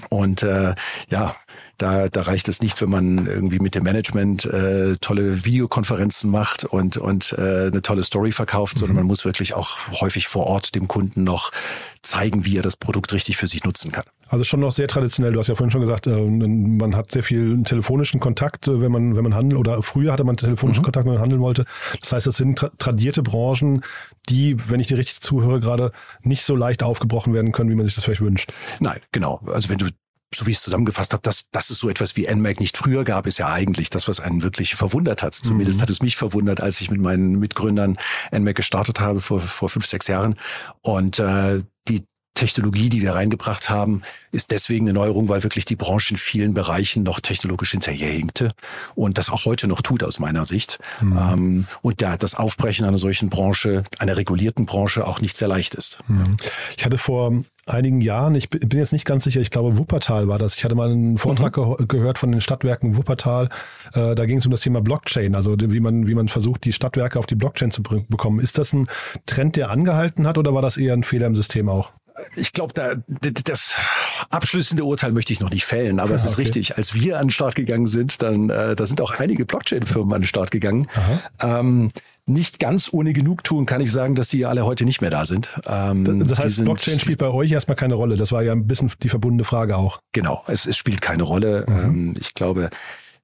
Und 0.10 0.44
äh, 0.44 0.76
ja, 1.10 1.36
da, 1.78 2.10
da 2.10 2.22
reicht 2.22 2.48
es 2.48 2.62
nicht, 2.62 2.82
wenn 2.82 2.90
man 2.90 3.28
irgendwie 3.28 3.60
mit 3.60 3.76
dem 3.76 3.84
Management 3.84 4.46
äh, 4.46 4.96
tolle 5.02 5.46
Videokonferenzen 5.46 6.30
macht 6.30 6.64
und, 6.64 6.98
und 6.98 7.34
äh, 7.38 7.68
eine 7.68 7.82
tolle 7.82 8.04
Story 8.04 8.32
verkauft, 8.32 8.76
mhm. 8.76 8.80
sondern 8.80 8.96
man 8.98 9.06
muss 9.06 9.26
wirklich 9.26 9.54
auch 9.54 9.78
häufig 10.02 10.28
vor 10.28 10.48
Ort 10.48 10.76
dem 10.76 10.88
Kunden 10.88 11.24
noch 11.24 11.52
zeigen, 12.02 12.46
wie 12.46 12.58
er 12.58 12.62
das 12.62 12.78
Produkt 12.78 13.14
richtig 13.14 13.38
für 13.38 13.48
sich 13.48 13.64
nutzen 13.64 13.92
kann. 13.92 14.04
Also 14.28 14.44
schon 14.44 14.60
noch 14.60 14.72
sehr 14.72 14.88
traditionell. 14.88 15.34
Du 15.34 15.40
hast 15.40 15.48
ja 15.48 15.56
vorhin 15.56 15.72
schon 15.72 15.82
gesagt, 15.82 16.08
äh, 16.08 16.16
man 16.16 16.96
hat 16.96 17.12
sehr 17.12 17.24
viel 17.24 17.64
telefonischen 17.64 18.20
Kontakt, 18.20 18.68
äh, 18.68 18.82
wenn 18.82 18.92
man, 18.92 19.16
wenn 19.16 19.24
man 19.24 19.36
handelt, 19.36 19.60
oder 19.60 19.82
früher 19.84 20.14
hatte 20.14 20.24
man 20.24 20.38
telefonischen 20.38 20.82
mhm. 20.82 20.86
Kontakt, 20.86 21.06
wenn 21.06 21.14
man 21.14 21.22
handeln 21.22 21.42
wollte. 21.42 21.66
Das 22.00 22.14
heißt, 22.14 22.28
das 22.28 22.38
sind 22.38 22.58
tra 22.58 22.72
tradierte 22.78 23.24
Branchen, 23.24 23.82
die, 24.30 24.58
wenn 24.70 24.80
ich 24.80 24.88
dir 24.88 24.98
richtig 24.98 25.22
zuhöre, 25.22 25.60
gerade 25.60 25.92
nicht 26.22 26.44
so 26.44 26.56
leicht 26.56 26.84
aufgebrochen 26.84 27.34
werden 27.34 27.52
können, 27.52 27.70
wie 27.70 27.76
man 27.76 27.86
sich 27.86 27.96
das 27.96 28.06
vielleicht 28.06 28.22
wünscht. 28.22 28.52
Nein, 28.80 29.00
genau. 29.12 29.42
Also 29.48 29.70
wenn 29.70 29.78
du 29.78 29.88
so 30.36 30.46
wie 30.46 30.52
ich 30.52 30.58
es 30.58 30.64
zusammengefasst 30.64 31.14
habe, 31.14 31.22
dass, 31.22 31.50
dass 31.52 31.70
es 31.70 31.80
so 31.80 31.90
etwas 31.90 32.16
wie 32.16 32.28
NMAC 32.28 32.60
nicht 32.60 32.78
früher 32.78 33.04
gab, 33.04 33.28
ist 33.28 33.38
ja 33.38 33.52
eigentlich 33.52 33.90
das, 33.90 34.08
was 34.08 34.20
einen 34.20 34.44
wirklich 34.44 34.76
verwundert 34.76 35.24
hat. 35.24 35.34
Zumindest 35.34 35.80
mhm. 35.80 35.82
hat 35.84 35.90
es 35.90 36.02
mich 36.02 36.16
verwundert, 36.16 36.62
als 36.62 36.82
ich 36.82 36.92
mit 36.92 37.02
meinen 37.02 37.40
Mitgründern 37.40 37.98
NMAC 38.32 38.56
gestartet 38.56 39.00
habe 39.00 39.22
vor, 39.22 39.40
vor 39.40 39.70
fünf, 39.70 39.86
sechs 39.86 40.08
Jahren. 40.08 40.36
Und 40.82 41.20
äh, 41.20 41.62
die 41.88 42.06
Technologie, 42.36 42.90
die 42.90 43.02
wir 43.02 43.16
reingebracht 43.16 43.70
haben, 43.70 44.04
ist 44.32 44.52
deswegen 44.52 44.86
eine 44.86 44.94
Neuerung, 44.94 45.30
weil 45.30 45.44
wirklich 45.44 45.66
die 45.66 45.76
Branche 45.76 46.14
in 46.14 46.18
vielen 46.18 46.54
Bereichen 46.54 47.04
noch 47.04 47.20
technologisch 47.20 47.72
hinterherhinkte 47.72 48.52
und 48.94 49.18
das 49.18 49.30
auch 49.30 49.46
heute 49.46 49.68
noch 49.68 49.82
tut 49.82 50.04
aus 50.04 50.20
meiner 50.20 50.46
Sicht. 50.46 50.78
Mhm. 51.02 51.18
Ähm, 51.18 51.68
und 51.82 52.02
da 52.02 52.18
das 52.18 52.36
Aufbrechen 52.36 52.86
einer 52.86 52.98
solchen 52.98 53.30
Branche, 53.30 53.84
einer 53.98 54.18
regulierten 54.18 54.66
Branche 54.66 55.08
auch 55.08 55.22
nicht 55.22 55.38
sehr 55.38 55.48
leicht 55.48 55.76
ist. 55.76 56.00
Mhm. 56.08 56.36
Ich 56.78 56.86
hatte 56.86 56.98
vor 56.98 57.32
einigen 57.66 58.02
Jahren, 58.02 58.36
ich 58.36 58.50
bin 58.50 58.78
jetzt 58.78 58.94
nicht 58.94 59.06
ganz 59.06 59.24
sicher, 59.24 59.42
ich 59.42 59.50
glaube 59.50 59.78
Wuppertal 59.78 60.28
war 60.28 60.38
das. 60.38 60.56
Ich 60.56 60.64
hatte 60.64 60.76
mal 60.76 60.92
einen 60.92 61.18
Vortrag 61.18 61.58
mhm. 61.58 61.78
ge 61.78 61.86
gehört 61.88 62.18
von 62.18 62.32
den 62.32 62.42
Stadtwerken 62.42 62.98
Wuppertal. 62.98 63.50
Äh, 63.94 64.14
da 64.14 64.26
ging 64.26 64.38
es 64.38 64.46
um 64.46 64.52
das 64.52 64.62
Thema 64.62 64.82
Blockchain, 64.82 65.36
also 65.36 65.56
wie 65.58 65.80
man, 65.80 66.08
wie 66.08 66.16
man 66.16 66.28
versucht, 66.28 66.66
die 66.66 66.74
Stadtwerke 66.74 67.18
auf 67.18 67.26
die 67.26 67.36
Blockchain 67.36 67.72
zu 67.72 67.82
bekommen. 67.82 68.40
Ist 68.40 68.58
das 68.58 68.74
ein 68.74 68.88
Trend, 69.26 69.56
der 69.56 69.72
angehalten 69.72 70.28
hat 70.28 70.38
oder 70.38 70.54
war 70.54 70.62
das 70.62 70.78
eher 70.78 70.94
ein 70.94 71.04
Fehler 71.04 71.28
im 71.28 71.36
System 71.36 71.70
auch? 71.70 71.94
Ich 72.36 72.54
glaube, 72.54 72.74
da, 72.74 72.94
das 73.44 73.76
abschließende 74.30 74.84
Urteil 74.84 75.12
möchte 75.12 75.34
ich 75.34 75.40
noch 75.40 75.50
nicht 75.50 75.66
fällen, 75.66 76.00
aber 76.00 76.12
ja, 76.12 76.16
es 76.16 76.24
ist 76.24 76.34
okay. 76.34 76.44
richtig. 76.44 76.78
Als 76.78 76.94
wir 76.94 77.20
an 77.20 77.28
den 77.28 77.32
Start 77.32 77.56
gegangen 77.56 77.88
sind, 77.88 78.22
dann 78.22 78.50
äh, 78.50 78.76
da 78.76 78.86
sind 78.86 79.02
auch 79.02 79.12
einige 79.20 79.46
Blockchain-Firmen 79.46 80.14
an 80.14 80.22
den 80.22 80.28
Start 80.28 80.52
gegangen. 80.52 80.88
Ähm, 81.40 81.92
nicht 82.26 82.60
ganz 82.60 82.90
ohne 82.92 83.14
Genugtuung 83.14 83.66
kann 83.66 83.82
ich 83.82 83.92
sagen, 83.92 84.16
dass 84.16 84.30
die 84.30 84.46
alle 84.46 84.66
heute 84.66 84.86
nicht 84.86 85.02
mehr 85.02 85.12
da 85.12 85.26
sind. 85.26 85.50
Ähm, 85.68 86.28
das 86.28 86.40
heißt, 86.40 86.64
Blockchain 86.64 87.00
spielt 87.00 87.20
bei 87.20 87.30
euch 87.30 87.52
erstmal 87.52 87.76
keine 87.76 87.94
Rolle. 87.94 88.18
Das 88.18 88.32
war 88.32 88.42
ja 88.42 88.52
ein 88.52 88.66
bisschen 88.66 88.92
die 89.04 89.10
verbundene 89.10 89.44
Frage 89.44 89.78
auch. 89.78 90.00
Genau, 90.12 90.44
es, 90.48 90.66
es 90.66 90.76
spielt 90.78 91.02
keine 91.02 91.24
Rolle. 91.24 91.66
Mhm. 91.68 91.80
Ähm, 91.80 92.16
ich 92.20 92.34
glaube 92.34 92.70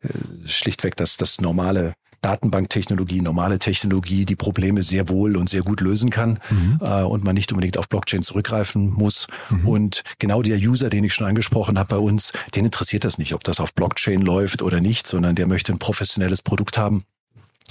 äh, 0.01 0.07
schlichtweg, 0.47 0.95
dass 0.97 1.17
das 1.17 1.41
normale 1.41 1.93
Datenbanktechnologie, 2.21 3.21
normale 3.21 3.59
Technologie 3.59 4.25
die 4.25 4.35
Probleme 4.35 4.83
sehr 4.83 5.09
wohl 5.09 5.35
und 5.37 5.49
sehr 5.49 5.61
gut 5.61 5.81
lösen 5.81 6.09
kann 6.09 6.39
mhm. 6.49 6.79
äh, 6.81 7.01
und 7.01 7.23
man 7.23 7.35
nicht 7.35 7.51
unbedingt 7.51 7.77
auf 7.77 7.89
Blockchain 7.89 8.23
zurückgreifen 8.23 8.91
muss. 8.91 9.27
Mhm. 9.49 9.67
Und 9.67 10.03
genau 10.19 10.41
der 10.41 10.57
User, 10.57 10.89
den 10.89 11.03
ich 11.03 11.13
schon 11.13 11.27
angesprochen 11.27 11.79
habe 11.79 11.95
bei 11.95 12.01
uns, 12.01 12.33
den 12.55 12.65
interessiert 12.65 13.03
das 13.03 13.17
nicht, 13.17 13.33
ob 13.33 13.43
das 13.43 13.59
auf 13.59 13.73
Blockchain 13.73 14.21
läuft 14.21 14.61
oder 14.61 14.81
nicht, 14.81 15.07
sondern 15.07 15.35
der 15.35 15.47
möchte 15.47 15.71
ein 15.71 15.79
professionelles 15.79 16.41
Produkt 16.41 16.77
haben 16.77 17.05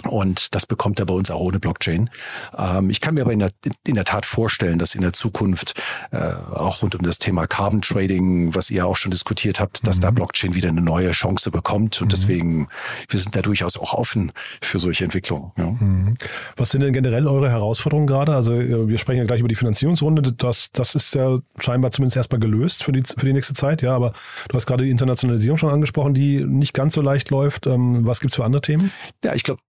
und 0.08 0.54
das 0.54 0.66
bekommt 0.66 0.98
er 0.98 1.06
bei 1.06 1.14
uns 1.14 1.30
auch 1.30 1.40
ohne 1.40 1.58
Blockchain. 1.58 2.08
Ähm, 2.56 2.88
ich 2.90 3.00
kann 3.00 3.14
mir 3.14 3.22
aber 3.22 3.32
in 3.32 3.40
der, 3.40 3.50
in 3.86 3.94
der 3.94 4.04
Tat 4.04 4.24
vorstellen, 4.24 4.78
dass 4.78 4.94
in 4.94 5.02
der 5.02 5.12
Zukunft 5.12 5.80
äh, 6.10 6.32
auch 6.54 6.82
rund 6.82 6.94
um 6.94 7.02
das 7.02 7.18
Thema 7.18 7.46
Carbon 7.46 7.82
Trading, 7.82 8.54
was 8.54 8.70
ihr 8.70 8.86
auch 8.86 8.96
schon 8.96 9.10
diskutiert 9.10 9.60
habt, 9.60 9.86
dass 9.86 9.98
mhm. 9.98 10.00
da 10.00 10.10
Blockchain 10.10 10.54
wieder 10.54 10.68
eine 10.68 10.80
neue 10.80 11.10
Chance 11.10 11.50
bekommt. 11.50 12.00
Und 12.00 12.08
mhm. 12.08 12.10
deswegen, 12.10 12.68
wir 13.08 13.20
sind 13.20 13.36
da 13.36 13.42
durchaus 13.42 13.76
auch 13.76 13.92
offen 13.92 14.32
für 14.62 14.78
solche 14.78 15.04
Entwicklungen. 15.04 15.52
Ja. 15.58 15.66
Mhm. 15.66 16.14
Was 16.56 16.70
sind 16.70 16.80
denn 16.80 16.94
generell 16.94 17.26
eure 17.26 17.50
Herausforderungen 17.50 18.06
gerade? 18.06 18.34
Also 18.34 18.54
äh, 18.54 18.88
wir 18.88 18.98
sprechen 18.98 19.18
ja 19.18 19.24
gleich 19.24 19.40
über 19.40 19.48
die 19.48 19.54
Finanzierungsrunde. 19.54 20.32
Das, 20.32 20.72
das 20.72 20.94
ist 20.94 21.14
ja 21.14 21.38
scheinbar 21.58 21.90
zumindest 21.90 22.16
erstmal 22.16 22.40
gelöst 22.40 22.84
für 22.84 22.92
die, 22.92 23.02
für 23.02 23.26
die 23.26 23.34
nächste 23.34 23.52
Zeit. 23.52 23.82
Ja, 23.82 23.94
aber 23.96 24.12
du 24.48 24.54
hast 24.54 24.66
gerade 24.66 24.84
die 24.84 24.90
Internationalisierung 24.90 25.58
schon 25.58 25.70
angesprochen, 25.70 26.14
die 26.14 26.42
nicht 26.42 26.72
ganz 26.72 26.94
so 26.94 27.02
leicht 27.02 27.28
läuft. 27.30 27.66
Ähm, 27.66 28.06
was 28.06 28.20
gibt's 28.20 28.36
für 28.36 28.44
andere 28.44 28.62
Themen? 28.62 28.92
Ja, 29.22 29.34
ich 29.34 29.42
glaube, 29.42 29.60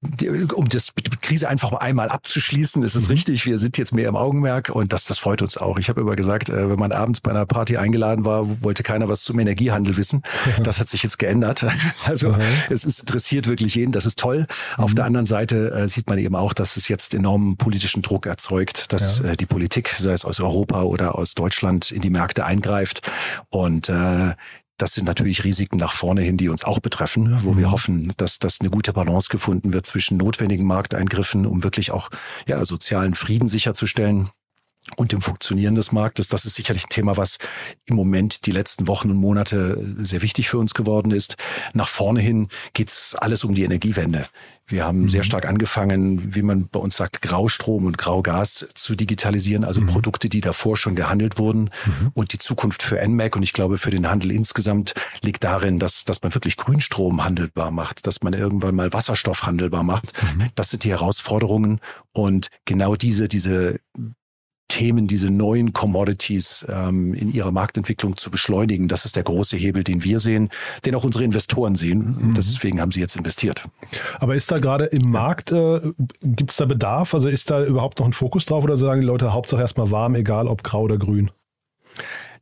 um 0.54 0.70
das, 0.70 0.94
die 0.96 1.10
Krise 1.22 1.48
einfach 1.48 1.72
einmal 1.74 2.10
abzuschließen, 2.10 2.84
ist 2.84 2.96
es 2.96 3.06
mhm. 3.06 3.12
richtig. 3.12 3.46
Wir 3.46 3.58
sind 3.58 3.78
jetzt 3.78 3.94
mehr 3.94 4.10
im 4.10 4.16
Augenmerk 4.16 4.70
und 4.70 4.94
das, 4.94 5.06
das 5.06 5.20
freut 5.20 5.42
uns 5.42 5.58
auch. 5.58 5.80
Ich 5.80 5.90
habe 5.90 6.02
immer 6.02 6.16
gesagt, 6.16 6.50
äh, 6.50 6.70
wenn 6.70 6.80
man 6.80 6.92
abends 6.92 7.22
bei 7.22 7.32
einer 7.32 7.46
Party 7.46 7.78
eingeladen 7.78 8.26
war, 8.26 8.62
wollte 8.62 8.84
keiner 8.84 9.08
was 9.10 9.22
zum 9.22 9.40
Energiehandel 9.40 9.98
wissen. 9.98 10.24
Das 10.62 10.80
hat 10.80 10.90
sich 10.90 11.04
jetzt 11.04 11.18
geändert. 11.18 11.66
Also 12.06 12.30
mhm. 12.30 12.42
es 12.70 12.84
ist, 12.84 13.00
interessiert 13.00 13.48
wirklich 13.48 13.76
jeden. 13.76 13.92
Das 13.92 14.06
ist 14.06 14.18
toll. 14.20 14.48
Mhm. 14.78 14.84
Auf 14.84 14.96
der 14.96 15.06
anderen 15.06 15.26
Seite 15.26 15.72
äh, 15.72 15.88
sieht 15.88 16.08
man 16.08 16.18
eben 16.18 16.36
auch, 16.36 16.54
dass 16.54 16.78
es 16.78 16.88
jetzt 16.88 17.14
enormen 17.14 17.58
politischen 17.58 18.02
Druck 18.02 18.26
erzeugt, 18.26 18.92
dass 18.92 19.20
ja. 19.20 19.32
äh, 19.32 19.38
die 19.38 19.46
Politik, 19.46 19.90
sei 19.98 20.14
es 20.14 20.26
aus 20.26 20.40
Europa 20.40 20.84
oder 20.84 21.18
aus 21.18 21.34
Deutschland, 21.36 21.92
in 21.92 22.02
die 22.02 22.10
Märkte 22.10 22.46
eingreift. 22.46 23.10
Und 23.50 23.90
äh, 23.90 24.34
das 24.82 24.94
sind 24.94 25.06
natürlich 25.06 25.44
Risiken 25.44 25.78
nach 25.78 25.94
vorne 25.94 26.22
hin, 26.22 26.38
die 26.38 26.50
uns 26.50 26.64
auch 26.64 26.80
betreffen, 26.80 27.40
wo 27.44 27.56
wir 27.56 27.68
mhm. 27.68 27.72
hoffen, 27.72 28.14
dass 28.18 28.40
dass 28.40 28.62
eine 28.62 28.70
gute 28.70 28.94
Balance 28.94 29.30
gefunden 29.30 29.74
wird 29.74 29.86
zwischen 29.86 30.18
notwendigen 30.18 30.66
Markteingriffen, 30.66 31.46
um 31.46 31.64
wirklich 31.64 31.92
auch 31.92 32.10
ja, 32.48 32.64
sozialen 32.66 33.14
Frieden 33.14 33.48
sicherzustellen 33.48 34.30
und 34.96 35.12
dem 35.12 35.22
Funktionieren 35.22 35.76
des 35.76 35.92
Marktes. 35.92 36.28
Das 36.28 36.46
ist 36.46 36.56
sicherlich 36.56 36.86
ein 36.86 36.90
Thema, 36.90 37.16
was 37.16 37.38
im 37.86 37.96
Moment 37.96 38.46
die 38.46 38.52
letzten 38.52 38.88
Wochen 38.88 39.12
und 39.12 39.18
Monate 39.18 39.78
sehr 40.00 40.22
wichtig 40.22 40.50
für 40.50 40.58
uns 40.58 40.74
geworden 40.74 41.12
ist. 41.12 41.38
Nach 41.74 41.88
vorne 41.88 42.20
hin 42.20 42.50
geht's 42.74 43.16
alles 43.16 43.44
um 43.44 43.54
die 43.54 43.64
Energiewende. 43.64 44.28
Wir 44.66 44.86
haben 44.86 45.02
mhm. 45.02 45.10
sehr 45.10 45.24
stark 45.24 45.48
angefangen, 45.48 46.34
wie 46.34 46.42
man 46.42 46.68
bei 46.68 46.80
uns 46.80 46.96
sagt, 46.96 47.22
Graustrom 47.22 47.86
und 47.86 47.98
Graugas 47.98 48.68
zu 48.74 48.96
digitalisieren, 48.96 49.66
also 49.66 49.82
mhm. 49.82 49.88
Produkte, 49.88 50.30
die 50.30 50.42
davor 50.42 50.78
schon 50.78 50.96
gehandelt 50.96 51.38
wurden. 51.38 51.70
Mhm. 51.86 52.12
Und 52.14 52.34
die 52.34 52.40
Zukunft 52.40 52.82
für 52.82 53.06
NMAC 53.06 53.36
und 53.36 53.44
ich 53.44 53.54
glaube 53.54 53.78
für 53.78 53.92
den 53.92 54.10
Handel 54.10 54.32
insgesamt 54.32 54.94
liegt 55.22 55.44
darin, 55.44 55.78
dass, 55.78 56.06
dass 56.06 56.24
man 56.24 56.34
wirklich 56.34 56.58
Grünstrom 56.58 57.24
handelbar 57.24 57.70
macht, 57.72 58.08
dass 58.08 58.24
man 58.24 58.34
irgendwann 58.34 58.76
mal 58.76 58.94
Wasserstoff 58.94 59.44
handelbar 59.44 59.84
macht. 59.84 60.14
Mhm. 60.24 60.48
Das 60.56 60.70
sind 60.70 60.84
die 60.84 60.90
Herausforderungen. 60.90 61.80
Und 62.14 62.48
genau 62.66 62.96
diese, 62.96 63.28
diese 63.28 63.80
Themen, 64.72 65.06
diese 65.06 65.30
neuen 65.30 65.74
Commodities 65.74 66.66
ähm, 66.70 67.14
in 67.14 67.34
ihrer 67.34 67.52
Marktentwicklung 67.52 68.16
zu 68.16 68.32
beschleunigen. 68.32 68.88
Das 68.88 69.04
ist 69.04 69.18
der 69.18 69.24
große 69.24 69.58
Hebel, 69.58 69.84
den 69.84 70.06
wir 70.06 70.20
sehen, 70.20 70.50
den 70.86 70.96
auch 70.96 71.04
unsere 71.04 71.26
Investoren 71.26 71.76
sehen. 71.76 72.16
Mhm. 72.18 72.34
Deswegen 72.36 72.80
haben 72.80 72.92
sie 72.92 73.02
jetzt 73.02 73.18
investiert. 73.18 73.66
Aber 74.20 74.34
ist 74.34 74.50
da 74.50 74.60
gerade 74.60 74.86
im 74.86 75.12
Markt, 75.12 75.52
äh, 75.52 75.82
gibt 76.22 76.52
es 76.52 76.58
da 76.58 76.64
Bedarf? 76.64 77.14
Also 77.14 77.28
ist 77.28 77.52
da 77.52 77.66
überhaupt 77.66 78.00
noch 78.00 78.06
ein 78.06 78.14
Fokus 78.14 78.46
drauf 78.46 78.64
oder 78.64 78.78
sagen 78.78 79.02
die 79.02 79.08
Leute 79.08 79.34
Hauptsache 79.34 79.60
erstmal 79.60 79.92
warm, 79.92 80.16
egal 80.16 80.48
ob 80.48 80.64
grau 80.64 80.84
oder 80.84 80.98
grün? 80.98 81.32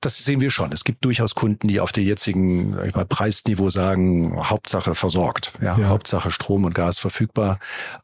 Das 0.02 0.18
sehen 0.18 0.40
wir 0.40 0.52
schon. 0.52 0.72
Es 0.72 0.84
gibt 0.84 1.04
durchaus 1.04 1.36
Kunden, 1.36 1.68
die 1.68 1.80
auf 1.80 1.92
der 1.92 2.04
jetzigen 2.04 2.74
sag 2.74 2.88
ich 2.88 2.96
mal, 2.96 3.06
Preisniveau 3.06 3.70
sagen, 3.70 4.38
Hauptsache 4.50 4.96
versorgt, 4.96 5.54
ja, 5.62 5.78
ja. 5.78 5.88
Hauptsache 5.90 6.32
Strom 6.32 6.64
und 6.64 6.74
Gas 6.74 7.00
verfügbar. 7.00 7.60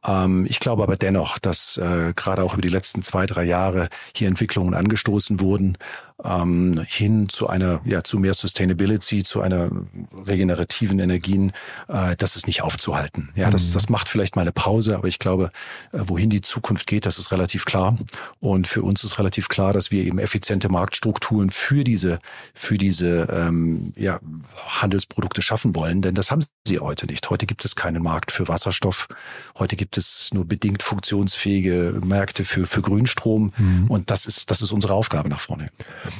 Ähm, 0.05 0.45
ich 0.49 0.59
glaube 0.59 0.83
aber 0.83 0.97
dennoch, 0.97 1.39
dass 1.39 1.77
äh, 1.77 2.13
gerade 2.15 2.43
auch 2.43 2.53
über 2.53 2.61
die 2.61 2.69
letzten 2.69 3.01
zwei, 3.01 3.25
drei 3.25 3.43
Jahre 3.43 3.89
hier 4.13 4.27
Entwicklungen 4.27 4.73
angestoßen 4.73 5.39
wurden, 5.39 5.77
ähm, 6.24 6.81
hin 6.88 7.27
zu 7.29 7.48
einer, 7.48 7.81
ja, 7.84 8.03
zu 8.03 8.19
mehr 8.19 8.34
Sustainability, 8.34 9.24
zu 9.24 9.41
einer 9.41 9.69
regenerativen 10.25 11.00
Energien, 11.00 11.51
äh, 11.88 12.15
das 12.15 12.36
ist 12.36 12.48
nicht 12.48 12.62
aufzuhalten. 12.62 13.29
Ja, 13.36 13.50
das, 13.50 13.69
mhm. 13.69 13.74
das 13.74 13.89
macht 13.89 14.07
vielleicht 14.07 14.36
mal 14.36 14.43
eine 14.43 14.53
Pause, 14.53 14.95
aber 14.98 15.07
ich 15.07 15.19
glaube, 15.19 15.51
äh, 15.91 16.00
wohin 16.05 16.29
die 16.29 16.41
Zukunft 16.41 16.88
geht, 16.88 17.05
das 17.05 17.19
ist 17.19 17.31
relativ 17.31 17.65
klar. 17.65 17.98
Und 18.39 18.67
für 18.67 18.81
uns 18.81 19.03
ist 19.03 19.19
relativ 19.19 19.50
klar, 19.50 19.74
dass 19.74 19.91
wir 19.91 20.03
eben 20.03 20.19
effiziente 20.19 20.69
Marktstrukturen 20.69 21.50
für 21.50 21.84
diese, 21.84 22.19
für 22.53 22.77
diese 22.77 23.27
ähm, 23.29 23.93
ja, 23.98 24.19
Handelsprodukte 24.67 25.41
schaffen 25.41 25.75
wollen, 25.75 26.01
denn 26.01 26.15
das 26.15 26.31
haben 26.31 26.45
sie 26.65 26.79
heute 26.79 27.07
nicht. 27.07 27.29
Heute 27.29 27.45
gibt 27.45 27.65
es 27.65 27.75
keinen 27.75 28.01
Markt 28.01 28.31
für 28.31 28.48
Wasserstoff. 28.48 29.07
Heute 29.60 29.75
gibt 29.75 29.98
es 29.98 30.29
nur 30.34 30.45
bedingt 30.45 30.81
funktionsfähige 30.81 32.00
Märkte 32.03 32.45
für, 32.45 32.65
für 32.65 32.81
Grünstrom. 32.81 33.53
Mhm. 33.57 33.88
Und 33.89 34.10
das 34.10 34.25
ist, 34.25 34.50
das 34.50 34.62
ist 34.62 34.72
unsere 34.72 34.93
Aufgabe 34.93 35.29
nach 35.29 35.39
vorne. 35.39 35.67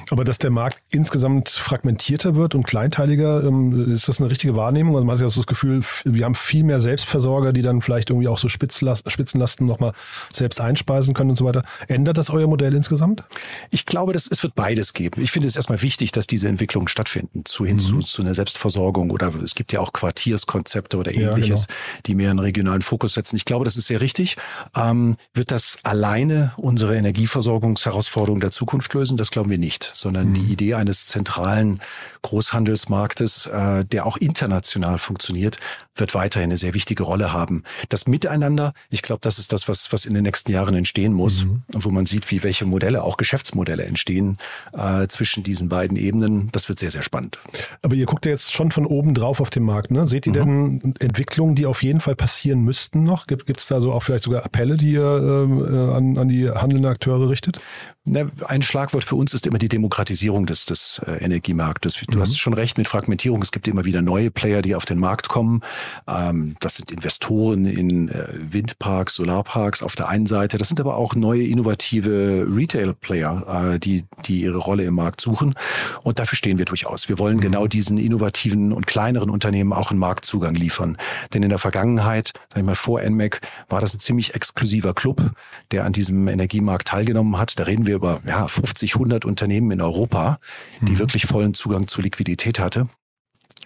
Aber 0.10 0.24
dass 0.24 0.38
der 0.38 0.52
Markt 0.52 0.82
insgesamt 0.90 1.50
fragmentierter 1.50 2.36
wird 2.36 2.56
und 2.56 2.66
kleinteiliger, 2.66 3.44
ähm, 3.44 3.92
ist 3.92 4.08
das 4.08 4.20
eine 4.20 4.30
richtige 4.30 4.56
Wahrnehmung? 4.56 4.96
Also 4.96 5.06
man 5.06 5.16
hat 5.16 5.22
ja 5.22 5.30
so 5.30 5.42
das 5.42 5.48
Gefühl, 5.48 5.84
wir 6.04 6.26
haben 6.26 6.36
viel 6.36 6.64
mehr 6.64 6.80
Selbstversorger, 6.80 7.54
die 7.54 7.62
dann 7.62 7.82
vielleicht 7.82 8.10
irgendwie 8.10 8.28
auch 8.28 8.38
so 8.38 8.50
Spitzenlasten 8.50 9.68
nochmal 9.68 9.94
selbst 10.32 10.60
einspeisen 10.60 11.14
können 11.14 11.32
und 11.32 11.36
so 11.36 11.46
weiter. 11.46 11.64
Ändert 11.88 12.18
das 12.18 12.30
euer 12.30 12.48
Modell 12.48 12.74
insgesamt? 12.74 13.24
Ich 13.72 13.86
glaube, 13.86 14.14
dass 14.14 14.28
es 14.28 14.44
wird 14.44 14.56
beides 14.56 14.94
geben. 14.94 15.22
Ich 15.22 15.32
finde 15.32 15.48
es 15.48 15.56
erstmal 15.56 15.82
wichtig, 15.82 16.12
dass 16.12 16.28
diese 16.28 16.48
Entwicklungen 16.48 16.88
stattfinden, 16.88 17.46
zu 17.46 17.66
hin 17.66 17.76
mhm. 17.78 17.80
zu, 17.80 18.00
zu 18.00 18.22
einer 18.22 18.34
Selbstversorgung 18.34 19.12
oder 19.12 19.34
es 19.44 19.56
gibt 19.56 19.72
ja 19.72 19.80
auch 19.80 19.94
Quartierskonzepte 19.94 20.98
oder 20.98 21.14
ähnliches, 21.14 21.62
ja, 21.62 21.68
genau. 21.68 22.02
die 22.06 22.16
mehr 22.16 22.30
einen 22.32 22.40
regionalen 22.40 22.82
Fokus 22.82 23.14
setzen. 23.14 23.36
Ich 23.36 23.46
glaube, 23.46 23.66
das 23.66 23.78
ist 23.78 23.88
sehr 23.88 24.02
richtig. 24.02 24.38
Ähm, 24.76 25.18
wird 25.34 25.52
das 25.52 25.80
alleine 25.84 26.54
unsere 26.58 26.96
Energieversorgungsherausforderung 26.96 28.40
der 28.40 28.52
Zukunft 28.52 28.94
lösen? 28.94 29.18
Das 29.18 29.32
glauben 29.32 29.50
wir 29.50 29.58
nicht 29.58 29.75
nicht, 29.76 29.92
sondern 29.94 30.30
mhm. 30.30 30.34
die 30.36 30.54
Idee 30.54 30.76
eines 30.76 31.06
zentralen 31.06 31.80
Großhandelsmarktes, 32.22 33.48
äh, 33.48 33.86
der 33.86 34.06
auch 34.06 34.18
international 34.18 34.98
funktioniert, 34.98 35.60
wird 35.96 36.14
weiterhin 36.14 36.50
eine 36.50 36.58
sehr 36.58 36.74
wichtige 36.74 37.04
Rolle 37.04 37.32
haben. 37.32 37.64
Das 37.90 38.08
Miteinander, 38.08 38.74
ich 38.90 39.02
glaube, 39.02 39.22
das 39.22 39.38
ist 39.38 39.54
das, 39.54 39.68
was, 39.68 39.94
was 39.94 40.06
in 40.06 40.14
den 40.14 40.24
nächsten 40.24 40.52
Jahren 40.52 40.76
entstehen 40.76 41.14
muss 41.14 41.46
mhm. 41.46 41.64
und 41.74 41.86
wo 41.86 41.90
man 41.90 42.06
sieht, 42.06 42.32
wie 42.32 42.44
welche 42.44 42.66
Modelle, 42.66 43.04
auch 43.04 43.18
Geschäftsmodelle 43.18 43.84
entstehen 43.84 44.38
äh, 44.74 45.08
zwischen 45.08 45.44
diesen 45.44 45.70
beiden 45.70 45.98
Ebenen. 45.98 46.50
Das 46.52 46.68
wird 46.68 46.80
sehr, 46.80 46.92
sehr 46.92 47.04
spannend. 47.04 47.38
Aber 47.82 47.96
ihr 47.96 48.06
guckt 48.06 48.26
ja 48.26 48.32
jetzt 48.32 48.54
schon 48.54 48.72
von 48.72 48.86
oben 48.86 49.14
drauf 49.14 49.40
auf 49.40 49.50
den 49.50 49.64
Markt. 49.64 49.92
Ne? 49.92 50.06
Seht 50.06 50.26
ihr 50.26 50.46
mhm. 50.46 50.80
denn 50.80 50.96
Entwicklungen, 51.00 51.56
die 51.56 51.66
auf 51.66 51.84
jeden 51.84 52.02
Fall 52.02 52.16
passieren 52.16 52.62
müssten 52.62 53.04
noch? 53.04 53.28
Gibt 53.28 53.60
es 53.60 53.68
da 53.68 53.80
so 53.80 53.94
auch 53.94 54.04
vielleicht 54.04 54.24
sogar 54.24 54.44
Appelle, 54.44 54.76
die 54.76 54.94
ihr 54.94 55.02
äh, 55.02 55.96
an, 55.96 56.18
an 56.18 56.28
die 56.28 56.50
handelnden 56.50 56.90
Akteure 56.90 57.30
richtet? 57.30 57.60
Ne, 58.08 58.30
ein 58.48 58.62
Schlagwort 58.62 59.04
für 59.04 59.16
uns 59.16 59.34
ist 59.34 59.48
immer 59.48 59.58
die 59.58 59.68
Demokratisierung 59.68 60.46
des, 60.46 60.68
des 60.68 61.02
äh, 61.08 61.14
Energiemarktes. 61.24 62.00
Du 62.08 62.18
mhm. 62.18 62.22
hast 62.22 62.38
schon 62.38 62.54
recht 62.54 62.78
mit 62.78 62.88
Fragmentierung. 62.88 63.42
Es 63.42 63.52
gibt 63.52 63.68
immer 63.68 63.84
wieder 63.84 64.04
neue 64.04 64.30
Player, 64.30 64.62
die 64.62 64.76
auf 64.76 64.86
den 64.86 65.00
Markt 65.00 65.28
kommen. 65.28 65.62
Ähm, 66.08 66.56
das 66.60 66.76
sind 66.76 66.92
Investoren 66.92 67.66
in 67.66 68.10
äh, 68.10 68.28
Windparks, 68.32 69.16
Solarparks 69.16 69.82
auf 69.82 69.96
der 69.96 70.08
einen 70.08 70.28
Seite. 70.28 70.60
Das 70.60 70.68
sind 70.68 70.80
aber 70.80 70.98
auch 70.98 71.16
neue 71.16 71.48
innovative 71.48 72.46
Retail-Player, 72.48 73.74
äh, 73.74 73.80
die, 73.80 74.06
die 74.26 74.42
ihre 74.42 74.60
Rolle 74.60 74.84
im 74.84 74.94
Markt 74.94 75.20
suchen. 75.20 75.56
Und 76.04 76.20
dafür 76.20 76.38
stehen 76.38 76.60
wir 76.60 76.66
durchaus. 76.66 77.10
Wir 77.10 77.18
wollen 77.18 77.38
mhm. 77.38 77.42
genau 77.42 77.66
diesen 77.66 77.98
innovativen 77.98 78.72
und 78.72 78.86
kleineren 78.86 79.32
Unternehmen 79.32 79.74
auch 79.74 79.90
einen 79.90 80.00
Marktzugang 80.00 80.54
liefern. 80.54 80.98
Denn 81.34 81.42
in 81.42 81.50
der 81.50 81.58
Vergangenheit, 81.58 82.34
sag 82.50 82.60
ich 82.60 82.66
mal 82.66 82.76
vor 82.76 83.02
NMAC, 83.02 83.42
war 83.68 83.82
das 83.82 83.96
ein 83.96 84.00
ziemlich 84.00 84.36
exklusiver 84.36 84.94
Club, 84.94 85.32
der 85.72 85.86
an 85.86 85.92
diesem 85.92 86.28
Energiemarkt 86.28 86.90
teilgenommen 86.90 87.40
hat. 87.40 87.58
Da 87.58 87.64
reden 87.64 87.88
wir 87.88 87.95
über 87.96 88.22
ja, 88.26 88.48
50, 88.48 88.96
100 88.96 89.26
Unternehmen 89.26 89.72
in 89.72 89.82
Europa, 89.82 90.40
die 90.82 90.94
mhm. 90.94 91.00
wirklich 91.00 91.26
vollen 91.26 91.54
Zugang 91.54 91.88
zu 91.88 92.02
Liquidität 92.02 92.60
hatte. 92.60 92.88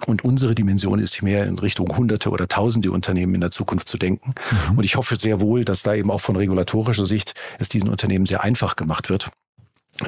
Und 0.06 0.24
unsere 0.24 0.56
Dimension 0.56 1.00
ist 1.00 1.22
mehr 1.22 1.46
in 1.46 1.60
Richtung 1.60 1.96
Hunderte 1.96 2.30
oder 2.30 2.48
Tausende 2.48 2.92
Unternehmen 2.92 3.36
in 3.36 3.42
der 3.42 3.52
Zukunft 3.52 3.90
zu 3.90 3.98
denken. 3.98 4.34
Mhm. 4.72 4.78
Und 4.78 4.84
ich 4.84 4.96
hoffe 4.96 5.18
sehr 5.18 5.42
wohl, 5.42 5.66
dass 5.66 5.84
da 5.84 5.94
eben 5.94 6.10
auch 6.10 6.22
von 6.22 6.36
regulatorischer 6.36 7.06
Sicht 7.06 7.34
es 7.60 7.70
diesen 7.70 7.90
Unternehmen 7.90 8.26
sehr 8.26 8.44
einfach 8.44 8.76
gemacht 8.76 9.10
wird, 9.10 9.30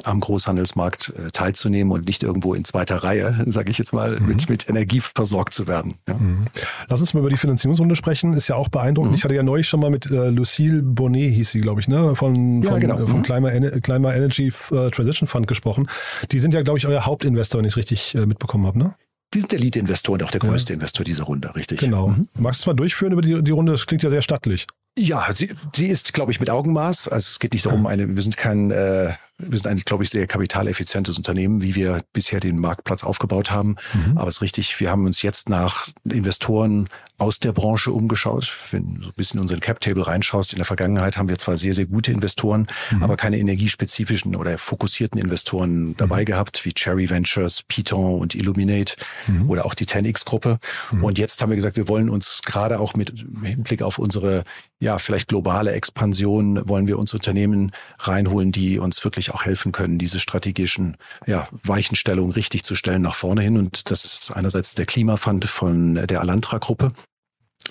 am 0.04 0.20
Großhandelsmarkt 0.20 1.14
äh, 1.18 1.32
teilzunehmen 1.32 1.92
und 1.92 2.06
nicht 2.06 2.24
irgendwo 2.24 2.54
in 2.54 2.66
zweiter 2.66 2.98
Reihe, 2.98 3.44
sage 3.48 3.72
ich 3.72 3.78
jetzt 3.78 3.94
mal, 3.94 4.20
mhm. 4.20 4.28
mit, 4.28 4.50
mit 4.50 4.70
Energie 4.70 5.00
versorgt 5.00 5.54
zu 5.54 5.68
werden. 5.68 5.96
Ja. 6.08 6.16
Mhm. 6.16 6.46
Lass 6.88 7.02
uns 7.02 7.14
mal 7.14 7.20
über 7.22 7.30
die 7.30 7.38
Finanzierungsrunde 7.38 7.96
sprechen. 7.96 8.34
Ist 8.34 8.48
ja 8.48 8.56
auch 8.56 8.70
beeindruckend. 8.70 9.12
Mhm. 9.12 9.16
Ich 9.16 9.24
hatte 9.24 9.36
ja 9.36 9.44
neulich 9.44 9.68
schon 9.68 9.80
mal 9.80 9.90
mit 9.90 10.10
äh, 10.10 10.30
Lucille 10.30 10.82
Bonnet, 10.82 11.34
hieß 11.34 11.52
sie, 11.52 11.62
glaube 11.62 11.82
ich, 11.82 11.88
ne? 11.88 12.16
von, 12.16 12.64
ja, 12.64 12.72
von, 12.72 12.80
genau. 12.80 13.00
äh, 13.00 13.08
vom 13.08 13.20
mhm. 13.20 13.24
Climate, 13.24 13.82
Climate 13.82 14.18
Energy 14.18 14.54
äh, 14.72 14.90
Transition 14.92 15.28
Fund 15.28 15.48
gesprochen. 15.48 15.88
Die 16.32 16.40
sind 16.40 16.54
ja, 16.54 16.62
glaube 16.62 16.80
ich, 16.80 16.88
euer 16.88 17.06
Hauptinvestor, 17.06 17.60
wenn 17.60 17.66
ich 17.66 17.74
es 17.74 17.78
richtig 17.78 18.16
äh, 18.16 18.26
mitbekommen 18.26 18.66
habe. 18.66 18.80
Ne? 18.80 18.96
Die 19.34 19.40
sind 19.40 19.52
der 19.52 19.60
Lead-Investor 19.60 20.14
und 20.14 20.24
auch 20.24 20.32
der 20.32 20.42
größte 20.42 20.74
ja. 20.74 20.76
Investor 20.76 21.06
dieser 21.06 21.24
Runde, 21.24 21.56
richtig. 21.56 21.80
Genau. 21.80 22.10
Mhm. 22.10 22.28
Magst 22.38 22.62
du 22.62 22.64
es 22.64 22.68
mal 22.68 22.74
durchführen 22.74 23.14
über 23.14 23.22
die, 23.22 23.42
die 23.42 23.52
Runde? 23.52 23.72
Das 23.72 23.86
klingt 23.86 24.04
ja 24.04 24.10
sehr 24.10 24.22
stattlich. 24.22 24.68
Ja, 24.98 25.26
sie, 25.34 25.54
sie 25.74 25.88
ist, 25.88 26.12
glaube 26.12 26.32
ich, 26.32 26.42
mit 26.42 26.50
Augenmaß. 26.50 27.08
Also 27.08 27.30
es 27.30 27.40
geht 27.40 27.54
nicht 27.54 27.66
darum, 27.66 27.88
eine, 27.88 28.14
wir 28.14 28.22
sind 28.22 28.36
kein 28.36 28.72
äh, 28.72 29.14
wir 29.48 29.58
sind 29.58 29.68
eigentlich, 29.68 29.86
glaube 29.86 30.04
ich, 30.04 30.10
sehr 30.10 30.28
kapitaleffizientes 30.28 31.18
Unternehmen, 31.18 31.62
wie 31.62 31.76
wir 31.76 32.02
bisher 32.14 32.40
den 32.40 32.60
Marktplatz 32.60 33.04
aufgebaut 33.04 33.52
haben. 33.52 33.76
Mhm. 33.94 34.18
Aber 34.18 34.30
es 34.30 34.38
ist 34.38 34.42
richtig, 34.42 34.80
wir 34.80 34.92
haben 34.92 35.06
uns 35.06 35.22
jetzt 35.22 35.50
nach 35.50 35.90
Investoren 36.04 36.90
aus 37.22 37.40
der 37.40 37.54
Branche 37.54 37.92
umgeschaut. 37.92 38.52
Wenn 38.72 38.96
du 38.96 39.04
so 39.04 39.10
ein 39.10 39.14
bisschen 39.16 39.38
in 39.38 39.44
unseren 39.44 39.60
Cap-Table 39.60 40.08
reinschaust, 40.08 40.54
in 40.54 40.58
der 40.58 40.66
Vergangenheit 40.66 41.18
haben 41.18 41.30
wir 41.30 41.38
zwar 41.38 41.56
sehr, 41.56 41.76
sehr 41.76 41.86
gute 41.86 42.12
Investoren, 42.12 42.66
mhm. 42.90 43.04
aber 43.04 43.16
keine 43.16 43.38
energiespezifischen 43.38 44.36
oder 44.36 44.58
fokussierten 44.58 45.22
Investoren 45.22 45.96
dabei 45.98 46.22
mhm. 46.22 46.26
gehabt, 46.26 46.66
wie 46.66 46.74
Cherry 46.74 47.10
Ventures, 47.10 47.62
Piton 47.64 48.20
und 48.20 48.34
Illuminate 48.34 48.96
mhm. 49.28 49.50
oder 49.50 49.66
auch 49.66 49.76
die 49.76 49.86
10X-Gruppe. 49.86 50.58
Mhm. 50.92 51.04
Und 51.04 51.20
jetzt 51.20 51.42
haben 51.42 51.50
wir 51.50 51.56
gesagt, 51.56 51.78
wir 51.78 51.88
wollen 51.88 52.10
uns 52.10 52.42
gerade 52.44 52.80
auch 52.80 52.96
mit 52.96 53.14
Hinblick 53.44 53.84
auf 53.84 54.00
unsere, 54.00 54.44
ja, 54.80 54.98
vielleicht 54.98 55.28
globale 55.28 55.74
Expansion, 55.74 56.68
wollen 56.68 56.88
wir 56.88 56.98
uns 56.98 57.14
Unternehmen 57.14 57.72
reinholen, 58.00 58.52
die 58.52 58.80
uns 58.80 59.04
wirklich 59.04 59.32
auch 59.32 59.46
helfen 59.46 59.72
können, 59.72 60.00
diese 60.00 60.20
strategischen 60.20 60.98
ja, 61.28 61.48
Weichenstellungen 61.64 62.32
richtig 62.32 62.64
zu 62.64 62.74
stellen 62.74 63.04
nach 63.04 63.16
vorne 63.16 63.44
hin. 63.44 63.58
Und 63.58 63.92
das 63.92 64.06
ist 64.06 64.32
einerseits 64.32 64.74
der 64.74 64.88
Klimafund 64.88 65.46
von 65.46 65.96
der 66.08 66.20
Alantra-Gruppe 66.22 66.94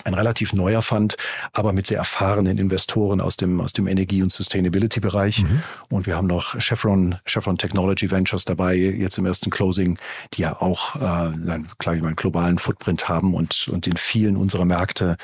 ein 0.03 0.13
relativ 0.13 0.53
neuer 0.53 0.81
Fund, 0.81 1.17
aber 1.53 1.73
mit 1.73 1.87
sehr 1.87 1.97
erfahrenen 1.97 2.57
Investoren 2.57 3.21
aus 3.21 3.37
dem, 3.37 3.61
aus 3.61 3.73
dem 3.73 3.87
Energie- 3.87 4.23
und 4.23 4.31
Sustainability-Bereich. 4.31 5.43
Mhm. 5.43 5.61
Und 5.89 6.07
wir 6.07 6.15
haben 6.15 6.27
noch 6.27 6.59
Chevron, 6.59 7.17
Chevron 7.25 7.57
Technology 7.57 8.09
Ventures 8.09 8.45
dabei, 8.45 8.75
jetzt 8.75 9.17
im 9.17 9.25
ersten 9.25 9.49
Closing, 9.49 9.97
die 10.33 10.41
ja 10.43 10.59
auch 10.59 10.95
äh, 10.95 10.99
einen, 10.99 11.67
klar, 11.77 11.95
einen 11.95 12.15
globalen 12.15 12.57
Footprint 12.57 13.09
haben 13.09 13.33
und, 13.33 13.67
und 13.67 13.87
in 13.87 13.97
vielen 13.97 14.37
unserer 14.37 14.65
Märkte 14.65 15.17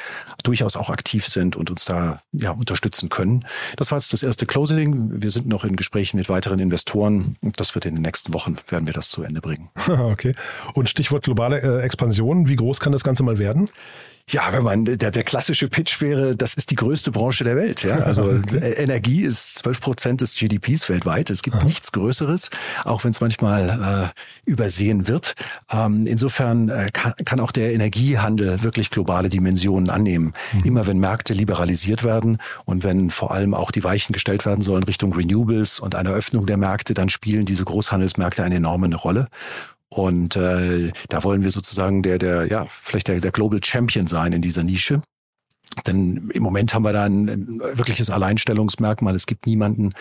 durchaus 0.44 0.76
auch 0.76 0.90
aktiv 0.90 1.28
sind 1.28 1.56
und 1.56 1.70
uns 1.70 1.86
da 1.86 2.22
ja, 2.32 2.52
unterstützen 2.52 3.10
können. 3.10 3.46
Das 3.78 3.92
war 3.92 3.98
jetzt 3.98 4.14
das 4.14 4.24
erste 4.24 4.46
Closing. 4.46 5.22
Wir 5.22 5.32
sind 5.32 5.48
noch 5.48 5.64
in 5.64 5.76
Gesprächen 5.76 6.18
mit 6.18 6.30
weiteren 6.30 6.60
Investoren. 6.60 7.38
Das 7.56 7.74
wird 7.76 7.86
in 7.86 7.96
den 7.96 8.04
nächsten 8.04 8.34
Wochen, 8.34 8.58
werden 8.68 8.88
wir 8.88 8.94
das 8.94 9.10
zu 9.10 9.24
Ende 9.24 9.42
bringen. 9.42 9.70
okay. 9.88 10.36
Und 10.74 10.90
Stichwort 10.90 11.24
globale 11.24 11.62
äh, 11.62 11.82
Expansion. 11.82 12.48
Wie 12.48 12.56
groß 12.56 12.80
kann 12.80 12.92
das 12.92 13.04
Ganze 13.04 13.24
mal 13.24 13.40
werden? 13.40 13.70
Ja, 14.30 14.52
wenn 14.52 14.64
man 14.64 14.84
der, 14.84 15.12
der 15.12 15.24
klassische 15.24 15.70
Pitch 15.70 16.02
wäre, 16.02 16.36
das 16.36 16.54
ist 16.54 16.70
die 16.70 16.76
größte 16.76 17.12
Branche 17.12 17.46
der 17.46 17.56
Welt. 17.56 17.84
Ja? 17.84 18.00
Also. 18.00 18.28
Äh, 18.58 18.72
Energie 18.72 19.24
ist 19.24 19.60
12 19.60 19.82
Prozent 19.82 20.22
des 20.22 20.36
GDPs 20.36 20.90
weltweit. 20.90 21.30
Es 21.30 21.44
gibt 21.44 21.64
nichts 21.64 21.92
Größeres, 21.92 22.50
auch 22.86 23.04
wenn 23.04 23.12
es 23.12 23.22
manchmal 23.22 24.14
äh, 24.46 24.50
übersehen 24.50 25.08
wird. 25.08 25.36
Ähm, 25.70 26.08
insofern 26.08 26.70
äh, 26.70 26.90
kann, 26.92 27.14
kann 27.24 27.40
auch 27.40 27.52
der 27.52 27.74
Energiehandel 27.74 28.64
wirklich 28.64 28.90
globale 28.90 29.30
Dimensionen 29.30 29.90
annehmen. 29.90 30.34
Mhm. 30.54 30.64
Immer 30.64 30.88
wenn 30.88 30.98
Märkte 30.98 31.34
liberalisiert 31.34 32.04
werden 32.04 32.38
und 32.66 32.84
wenn 32.84 33.10
vor 33.10 33.32
allem 33.32 33.54
auch 33.54 33.72
die 33.72 33.84
Weichen 33.84 34.14
gestellt 34.14 34.46
werden 34.46 34.62
sollen 34.62 34.84
Richtung 34.84 35.14
Renewables 35.14 35.80
und 35.80 35.96
eine 35.96 36.10
Öffnung 36.10 36.46
der 36.46 36.58
Märkte, 36.58 36.94
dann 36.94 37.10
spielen 37.10 37.46
diese 37.46 37.66
Großhandelsmärkte 37.66 38.44
eine 38.44 38.56
enorme 38.56 38.94
Rolle. 38.96 39.28
Und 39.90 40.36
äh, 40.36 40.92
da 41.10 41.24
wollen 41.24 41.44
wir 41.44 41.52
sozusagen 41.52 42.04
der, 42.04 42.18
der, 42.18 42.48
ja, 42.48 42.68
vielleicht 42.70 43.08
der, 43.08 43.22
der 43.22 43.32
Global 43.32 43.64
Champion 43.64 44.08
sein 44.08 44.34
in 44.34 44.42
dieser 44.42 44.64
Nische. 44.64 45.02
Denn 45.86 46.30
im 46.34 46.44
Moment 46.44 46.74
haben 46.74 46.84
wir 46.84 46.94
da 46.94 47.04
ein, 47.04 47.60
wirkliches 47.60 48.10
Alleinstellungsmerkmal. 48.10 49.16
Es 49.16 49.28
gibt 49.28 49.46
niemanden, 49.46 49.94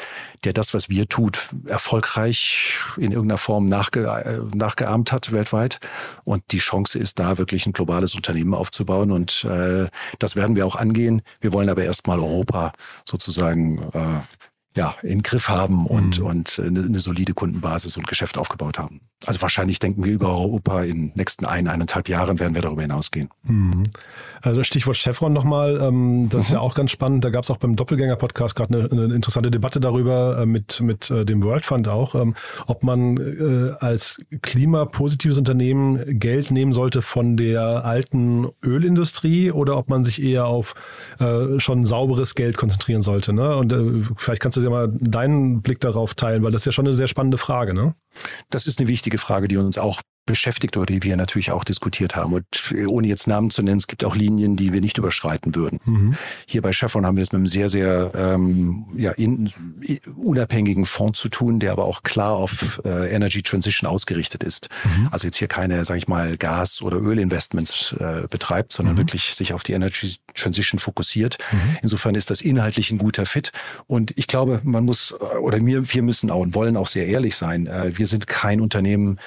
der 0.44 0.52
das, 0.52 0.74
was 0.74 0.88
wir 0.88 1.08
tut, 1.08 1.50
erfolgreich 1.66 2.78
in 2.96 3.12
irgendeiner 3.12 3.38
Form 3.38 3.66
nachge, 3.66 4.06
äh, 4.06 4.56
nachgeahmt 4.56 5.12
hat 5.12 5.32
weltweit. 5.32 5.80
Und 6.24 6.44
die 6.52 6.58
Chance 6.58 6.98
ist 6.98 7.18
da, 7.18 7.36
wirklich 7.38 7.66
ein 7.66 7.72
globales 7.72 8.14
Unternehmen 8.14 8.54
aufzubauen. 8.54 9.10
Und 9.10 9.44
äh, 9.44 9.88
das 10.18 10.36
werden 10.36 10.56
wir 10.56 10.66
auch 10.66 10.76
angehen. 10.76 11.22
Wir 11.40 11.52
wollen 11.52 11.68
aber 11.68 11.84
erstmal 11.84 12.20
Europa 12.20 12.72
sozusagen 13.04 13.82
äh, 13.92 14.20
ja, 14.76 14.94
in 15.02 15.22
Griff 15.22 15.48
haben 15.48 15.86
und, 15.86 16.20
mhm. 16.20 16.26
und 16.26 16.62
eine, 16.64 16.80
eine, 16.80 17.00
solide 17.00 17.32
Kundenbasis 17.32 17.96
und 17.96 18.06
Geschäft 18.06 18.36
aufgebaut 18.36 18.78
haben. 18.78 19.00
Also 19.24 19.40
wahrscheinlich 19.40 19.78
denken 19.78 20.04
wir 20.04 20.12
über 20.12 20.28
Europa 20.28 20.82
in 20.82 21.08
den 21.08 21.12
nächsten 21.14 21.46
ein, 21.46 21.66
eineinhalb 21.66 22.08
Jahren 22.08 22.38
werden 22.38 22.54
wir 22.54 22.60
darüber 22.60 22.82
hinausgehen. 22.82 23.30
Mhm. 23.44 23.84
Also 24.42 24.62
Stichwort 24.62 24.98
Chevron 24.98 25.32
nochmal, 25.32 25.80
ähm, 25.82 26.28
das 26.28 26.34
mhm. 26.34 26.44
ist 26.44 26.52
ja 26.52 26.60
auch 26.60 26.74
ganz 26.74 26.90
spannend. 26.90 27.24
Da 27.24 27.30
gab 27.30 27.44
es 27.44 27.50
auch 27.50 27.56
beim 27.56 27.74
Doppelgänger-Podcast 27.74 28.54
gerade 28.54 28.78
eine, 28.78 28.90
eine, 28.90 29.14
interessante 29.14 29.50
Debatte 29.50 29.80
darüber 29.80 30.42
äh, 30.42 30.46
mit, 30.46 30.82
mit 30.82 31.10
äh, 31.10 31.24
dem 31.24 31.42
World 31.42 31.64
Fund 31.64 31.88
auch, 31.88 32.14
ähm, 32.14 32.34
ob 32.66 32.82
man 32.82 33.16
äh, 33.16 33.74
als 33.82 34.18
klimapositives 34.42 35.38
Unternehmen 35.38 36.18
Geld 36.20 36.50
nehmen 36.50 36.74
sollte 36.74 37.00
von 37.00 37.38
der 37.38 37.86
alten 37.86 38.46
Ölindustrie 38.62 39.50
oder 39.50 39.78
ob 39.78 39.88
man 39.88 40.04
sich 40.04 40.22
eher 40.22 40.46
auf 40.46 40.74
äh, 41.18 41.58
schon 41.58 41.86
sauberes 41.86 42.34
Geld 42.34 42.58
konzentrieren 42.58 43.00
sollte. 43.00 43.32
Ne? 43.32 43.56
Und 43.56 43.72
äh, 43.72 44.02
vielleicht 44.16 44.42
kannst 44.42 44.58
du 44.58 44.65
ja 44.66 44.70
mal 44.70 44.88
deinen 44.92 45.62
Blick 45.62 45.80
darauf 45.80 46.14
teilen, 46.14 46.42
weil 46.42 46.52
das 46.52 46.62
ist 46.62 46.66
ja 46.66 46.72
schon 46.72 46.86
eine 46.86 46.94
sehr 46.94 47.08
spannende 47.08 47.38
Frage, 47.38 47.74
ne? 47.74 47.94
Das 48.50 48.66
ist 48.66 48.78
eine 48.78 48.88
wichtige 48.88 49.18
Frage, 49.18 49.48
die 49.48 49.56
uns 49.56 49.78
auch 49.78 50.02
beschäftigt 50.26 50.76
oder 50.76 50.86
die 50.86 51.02
wir 51.02 51.16
natürlich 51.16 51.50
auch 51.52 51.64
diskutiert 51.64 52.16
haben. 52.16 52.32
Und 52.32 52.74
ohne 52.88 53.06
jetzt 53.06 53.26
Namen 53.26 53.50
zu 53.50 53.62
nennen, 53.62 53.78
es 53.78 53.86
gibt 53.86 54.04
auch 54.04 54.16
Linien, 54.16 54.56
die 54.56 54.72
wir 54.72 54.80
nicht 54.80 54.98
überschreiten 54.98 55.54
würden. 55.54 55.80
Mhm. 55.84 56.16
Hier 56.46 56.62
bei 56.62 56.72
Chevron 56.72 57.06
haben 57.06 57.16
wir 57.16 57.22
es 57.22 57.32
mit 57.32 57.38
einem 57.38 57.46
sehr, 57.46 57.68
sehr 57.68 58.12
ähm, 58.14 58.86
ja, 58.96 59.12
in, 59.12 59.52
unabhängigen 60.16 60.84
Fonds 60.84 61.20
zu 61.20 61.28
tun, 61.28 61.60
der 61.60 61.72
aber 61.72 61.84
auch 61.84 62.02
klar 62.02 62.32
auf 62.32 62.80
äh, 62.84 63.14
Energy 63.14 63.42
Transition 63.42 63.88
ausgerichtet 63.88 64.42
ist. 64.42 64.68
Mhm. 64.84 65.08
Also 65.10 65.26
jetzt 65.28 65.36
hier 65.36 65.48
keine, 65.48 65.84
sage 65.84 65.98
ich 65.98 66.08
mal, 66.08 66.36
Gas- 66.36 66.82
oder 66.82 66.98
Ölinvestments 66.98 67.94
äh, 67.98 68.26
betreibt, 68.28 68.72
sondern 68.72 68.94
mhm. 68.94 68.98
wirklich 68.98 69.34
sich 69.34 69.52
auf 69.52 69.62
die 69.62 69.72
Energy 69.72 70.16
Transition 70.34 70.78
fokussiert. 70.78 71.38
Mhm. 71.52 71.76
Insofern 71.82 72.14
ist 72.16 72.30
das 72.30 72.40
inhaltlich 72.40 72.90
ein 72.90 72.98
guter 72.98 73.26
Fit. 73.26 73.52
Und 73.86 74.12
ich 74.16 74.26
glaube, 74.26 74.60
man 74.64 74.84
muss, 74.84 75.14
oder 75.40 75.64
wir, 75.64 75.92
wir 75.94 76.02
müssen 76.02 76.30
auch 76.30 76.40
und 76.40 76.54
wollen 76.54 76.76
auch 76.76 76.88
sehr 76.88 77.06
ehrlich 77.06 77.36
sein. 77.36 77.66
Äh, 77.66 77.96
wir 77.96 78.06
sind 78.06 78.26
kein 78.26 78.60
Unternehmen, 78.60 79.18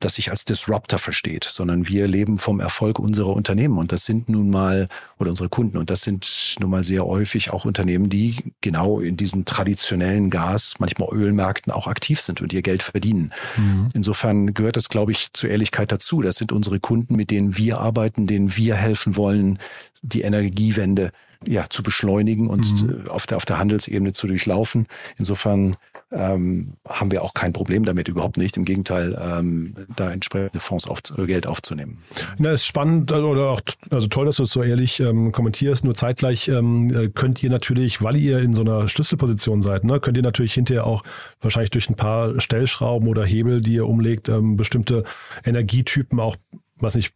das 0.00 0.14
sich 0.16 0.30
als 0.30 0.44
Disruptor 0.44 0.98
versteht, 0.98 1.44
sondern 1.44 1.88
wir 1.88 2.08
leben 2.08 2.38
vom 2.38 2.60
Erfolg 2.60 2.98
unserer 2.98 3.28
Unternehmen 3.28 3.78
und 3.78 3.92
das 3.92 4.04
sind 4.04 4.28
nun 4.28 4.50
mal 4.50 4.88
oder 5.18 5.30
unsere 5.30 5.48
Kunden 5.48 5.78
und 5.78 5.90
das 5.90 6.02
sind 6.02 6.56
nun 6.60 6.70
mal 6.70 6.84
sehr 6.84 7.04
häufig 7.04 7.52
auch 7.52 7.64
Unternehmen, 7.64 8.08
die 8.08 8.52
genau 8.60 9.00
in 9.00 9.16
diesen 9.16 9.44
traditionellen 9.44 10.30
Gas, 10.30 10.74
manchmal 10.78 11.08
Ölmärkten 11.12 11.72
auch 11.72 11.86
aktiv 11.86 12.20
sind 12.20 12.40
und 12.40 12.52
ihr 12.52 12.62
Geld 12.62 12.82
verdienen. 12.82 13.32
Mhm. 13.56 13.90
Insofern 13.94 14.54
gehört 14.54 14.76
das, 14.76 14.88
glaube 14.88 15.12
ich, 15.12 15.32
zur 15.32 15.50
Ehrlichkeit 15.50 15.92
dazu. 15.92 16.20
Das 16.22 16.36
sind 16.36 16.52
unsere 16.52 16.80
Kunden, 16.80 17.14
mit 17.14 17.30
denen 17.30 17.56
wir 17.56 17.78
arbeiten, 17.78 18.26
denen 18.26 18.56
wir 18.56 18.74
helfen 18.74 19.16
wollen, 19.16 19.58
die 20.02 20.22
Energiewende 20.22 21.12
ja, 21.48 21.66
zu 21.68 21.82
beschleunigen 21.82 22.48
und 22.48 22.82
mhm. 22.82 23.08
auf, 23.08 23.26
der, 23.26 23.36
auf 23.36 23.44
der 23.44 23.58
Handelsebene 23.58 24.12
zu 24.12 24.26
durchlaufen. 24.26 24.86
Insofern 25.18 25.76
ähm, 26.12 26.74
haben 26.88 27.10
wir 27.10 27.22
auch 27.22 27.34
kein 27.34 27.52
Problem 27.52 27.84
damit, 27.84 28.08
überhaupt 28.08 28.36
nicht. 28.36 28.56
Im 28.56 28.64
Gegenteil, 28.64 29.18
ähm, 29.20 29.74
da 29.96 30.10
entsprechende 30.10 30.60
Fonds 30.60 30.86
auf, 30.86 31.00
äh, 31.16 31.26
Geld 31.26 31.46
aufzunehmen. 31.46 31.98
Na, 32.38 32.50
ist 32.50 32.66
spannend 32.66 33.10
also, 33.12 33.28
oder 33.28 33.50
auch 33.50 33.60
also 33.90 34.06
toll, 34.08 34.26
dass 34.26 34.36
du 34.36 34.42
es 34.42 34.50
so 34.50 34.62
ehrlich 34.62 35.00
ähm, 35.00 35.32
kommentierst. 35.32 35.84
Nur 35.84 35.94
zeitgleich 35.94 36.48
ähm, 36.48 36.94
äh, 36.94 37.08
könnt 37.08 37.42
ihr 37.42 37.50
natürlich, 37.50 38.02
weil 38.02 38.16
ihr 38.16 38.40
in 38.40 38.54
so 38.54 38.62
einer 38.62 38.88
Schlüsselposition 38.88 39.62
seid, 39.62 39.84
ne, 39.84 40.00
könnt 40.00 40.16
ihr 40.16 40.22
natürlich 40.22 40.54
hinterher 40.54 40.86
auch 40.86 41.02
wahrscheinlich 41.40 41.70
durch 41.70 41.88
ein 41.88 41.96
paar 41.96 42.40
Stellschrauben 42.40 43.08
oder 43.08 43.24
Hebel, 43.24 43.60
die 43.60 43.74
ihr 43.74 43.86
umlegt, 43.86 44.28
ähm, 44.28 44.56
bestimmte 44.56 45.04
Energietypen 45.44 46.20
auch 46.20 46.36
was 46.82 46.94
nicht, 46.94 47.14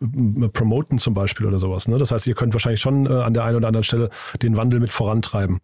promoten 0.52 0.98
zum 0.98 1.14
Beispiel 1.14 1.46
oder 1.46 1.58
sowas. 1.58 1.88
Ne? 1.88 1.98
Das 1.98 2.10
heißt, 2.12 2.26
ihr 2.26 2.34
könnt 2.34 2.54
wahrscheinlich 2.54 2.80
schon 2.80 3.06
äh, 3.06 3.10
an 3.10 3.34
der 3.34 3.44
einen 3.44 3.56
oder 3.56 3.68
anderen 3.68 3.84
Stelle 3.84 4.10
den 4.42 4.56
Wandel 4.56 4.80
mit 4.80 4.92
vorantreiben. 4.92 5.60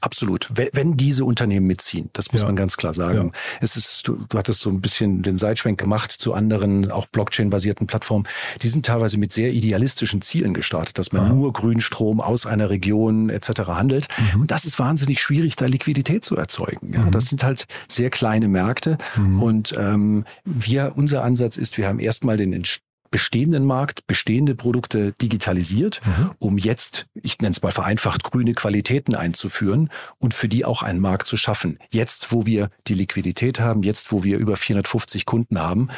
Absolut. 0.00 0.50
Wenn 0.54 0.96
diese 0.96 1.24
Unternehmen 1.24 1.66
mitziehen, 1.66 2.10
das 2.12 2.32
muss 2.32 2.42
ja. 2.42 2.46
man 2.46 2.56
ganz 2.56 2.76
klar 2.76 2.94
sagen. 2.94 3.32
Ja. 3.32 3.40
Es 3.60 3.76
ist, 3.76 4.06
du, 4.06 4.24
du 4.28 4.38
hattest 4.38 4.60
so 4.60 4.70
ein 4.70 4.80
bisschen 4.80 5.22
den 5.22 5.36
Seitschwenk 5.36 5.78
gemacht 5.78 6.10
zu 6.10 6.34
anderen, 6.34 6.90
auch 6.90 7.06
Blockchain-basierten 7.06 7.86
Plattformen. 7.86 8.26
Die 8.62 8.68
sind 8.68 8.86
teilweise 8.86 9.18
mit 9.18 9.32
sehr 9.32 9.52
idealistischen 9.52 10.22
Zielen 10.22 10.54
gestartet, 10.54 10.98
dass 10.98 11.12
man 11.12 11.26
Aha. 11.26 11.32
nur 11.32 11.52
Grünstrom 11.52 12.20
aus 12.20 12.46
einer 12.46 12.70
Region 12.70 13.30
etc. 13.30 13.62
handelt. 13.68 14.08
Mhm. 14.34 14.42
Und 14.42 14.50
das 14.50 14.64
ist 14.64 14.78
wahnsinnig 14.78 15.20
schwierig, 15.20 15.56
da 15.56 15.66
Liquidität 15.66 16.24
zu 16.24 16.36
erzeugen. 16.36 16.92
Ja, 16.92 17.00
mhm. 17.00 17.10
Das 17.10 17.26
sind 17.26 17.44
halt 17.44 17.66
sehr 17.88 18.10
kleine 18.10 18.48
Märkte. 18.48 18.98
Mhm. 19.16 19.42
Und 19.42 19.74
ähm, 19.78 20.24
wir, 20.44 20.92
unser 20.96 21.24
Ansatz 21.24 21.56
ist, 21.56 21.78
wir 21.78 21.86
haben 21.86 22.00
erstmal 22.00 22.36
den 22.36 22.52
bestehenden 23.10 23.64
Markt, 23.64 24.06
bestehende 24.06 24.54
Produkte 24.54 25.12
digitalisiert, 25.20 26.00
mhm. 26.04 26.30
um 26.38 26.58
jetzt, 26.58 27.06
ich 27.14 27.38
nenne 27.40 27.52
es 27.52 27.62
mal 27.62 27.72
vereinfacht, 27.72 28.24
grüne 28.24 28.54
Qualitäten 28.54 29.14
einzuführen 29.14 29.90
und 30.18 30.34
für 30.34 30.48
die 30.48 30.64
auch 30.64 30.82
einen 30.82 31.00
Markt 31.00 31.26
zu 31.26 31.36
schaffen. 31.36 31.78
Jetzt, 31.90 32.32
wo 32.32 32.46
wir 32.46 32.70
die 32.86 32.94
Liquidität 32.94 33.60
haben, 33.60 33.82
jetzt, 33.82 34.12
wo 34.12 34.24
wir 34.24 34.38
über 34.38 34.56
450 34.56 35.26
Kunden 35.26 35.58
haben, 35.58 35.88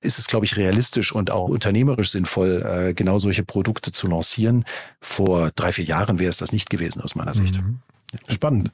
ist 0.00 0.18
es, 0.18 0.26
glaube 0.26 0.46
ich, 0.46 0.56
realistisch 0.56 1.12
und 1.12 1.30
auch 1.30 1.48
unternehmerisch 1.48 2.10
sinnvoll, 2.10 2.62
äh, 2.62 2.94
genau 2.94 3.18
solche 3.18 3.44
Produkte 3.44 3.92
zu 3.92 4.08
lancieren. 4.08 4.64
Vor 5.00 5.52
drei, 5.54 5.72
vier 5.72 5.84
Jahren 5.84 6.18
wäre 6.18 6.30
es 6.30 6.36
das 6.36 6.52
nicht 6.52 6.70
gewesen, 6.70 7.00
aus 7.00 7.14
meiner 7.14 7.34
Sicht. 7.34 7.56
Mhm. 7.56 7.80
Spannend. 8.28 8.70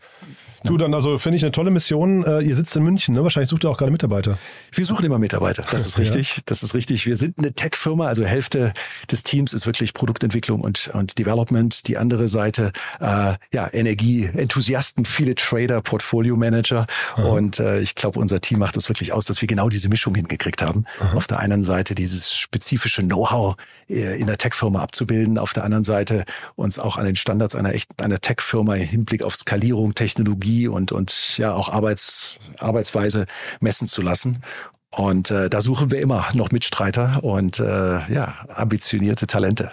Du, 0.65 0.77
dann 0.77 0.93
also 0.93 1.17
finde 1.19 1.37
ich 1.37 1.43
eine 1.43 1.53
tolle 1.53 1.71
Mission. 1.71 2.23
Äh, 2.25 2.41
ihr 2.43 2.55
sitzt 2.55 2.77
in 2.77 2.83
München, 2.83 3.15
ne? 3.15 3.23
Wahrscheinlich 3.23 3.49
sucht 3.49 3.65
ihr 3.65 3.71
auch 3.71 3.79
gerade 3.79 3.91
Mitarbeiter. 3.91 4.39
Wir 4.73 4.85
suchen 4.85 5.05
immer 5.07 5.19
Mitarbeiter. 5.19 5.65
Das 5.71 5.87
ist 5.87 5.99
richtig. 5.99 6.37
Ja. 6.37 6.43
Das 6.47 6.63
ist 6.63 6.75
richtig. 6.75 7.07
Wir 7.07 7.17
sind 7.17 7.39
eine 7.39 7.53
Tech-Firma. 7.53 8.07
Also 8.07 8.25
Hälfte 8.25 8.73
des 9.11 9.23
Teams 9.23 9.55
ist 9.55 9.67
wirklich 9.67 9.95
Produktentwicklung 9.95 10.61
und, 10.61 10.91
und 10.93 11.19
Development. 11.19 11.89
Die 11.89 11.97
andere 11.97 12.29
Seite, 12.29 12.73
äh, 13.01 13.35
ja, 13.53 13.73
Energie-Enthusiasten, 13.73 15.07
viele 15.07 15.35
Trader, 15.35 15.81
Portfolio-Manager. 15.81 16.87
Mhm. 17.17 17.25
Und 17.25 17.61
äh, 17.61 17.81
ich 17.81 17.95
glaube, 17.95 18.19
unser 18.19 18.41
Team 18.43 18.59
macht 18.59 18.77
das 18.77 18.91
wirklich 18.91 19.13
aus, 19.15 19.25
dass 19.25 19.41
wir 19.41 19.49
genau 19.49 19.71
diese 19.71 19.89
Mischung 19.89 20.15
hingekriegt 20.15 20.61
haben. 20.61 20.85
Mhm. 21.01 21.17
Auf 21.17 21.27
der 21.27 21.39
einen 21.39 21.63
Seite 21.63 21.95
dieses 21.95 22.37
spezifische 22.37 23.03
Know-how 23.03 23.57
äh, 23.89 24.21
in 24.21 24.27
der 24.27 24.37
Tech-Firma 24.37 24.81
abzubilden. 24.83 25.39
Auf 25.39 25.55
der 25.55 25.65
anderen 25.65 25.85
Seite 25.85 26.27
uns 26.57 26.79
auch 26.79 26.99
an 26.99 27.07
den 27.07 27.17
Standards 27.17 27.55
einer 27.55 27.73
echten, 27.73 28.03
einer 28.03 28.19
Tech-Firma 28.19 28.77
im 28.77 28.87
Hinblick 28.87 29.23
auf 29.23 29.30
Skalierung, 29.35 29.95
Technologie 29.95 30.69
und, 30.69 30.93
und 30.93 31.39
ja 31.39 31.55
auch 31.55 31.69
Arbeits, 31.69 32.39
Arbeitsweise 32.59 33.27
messen 33.61 33.89
zu 33.89 34.03
lassen. 34.03 34.43
Und 34.91 35.31
äh, 35.31 35.49
da 35.49 35.61
suchen 35.61 35.91
wir 35.91 36.01
immer 36.01 36.27
noch 36.35 36.51
Mitstreiter 36.51 37.23
und 37.23 37.61
äh, 37.61 38.13
ja, 38.13 38.35
ambitionierte 38.49 39.27
Talente. 39.27 39.73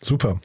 Super. 0.00 0.40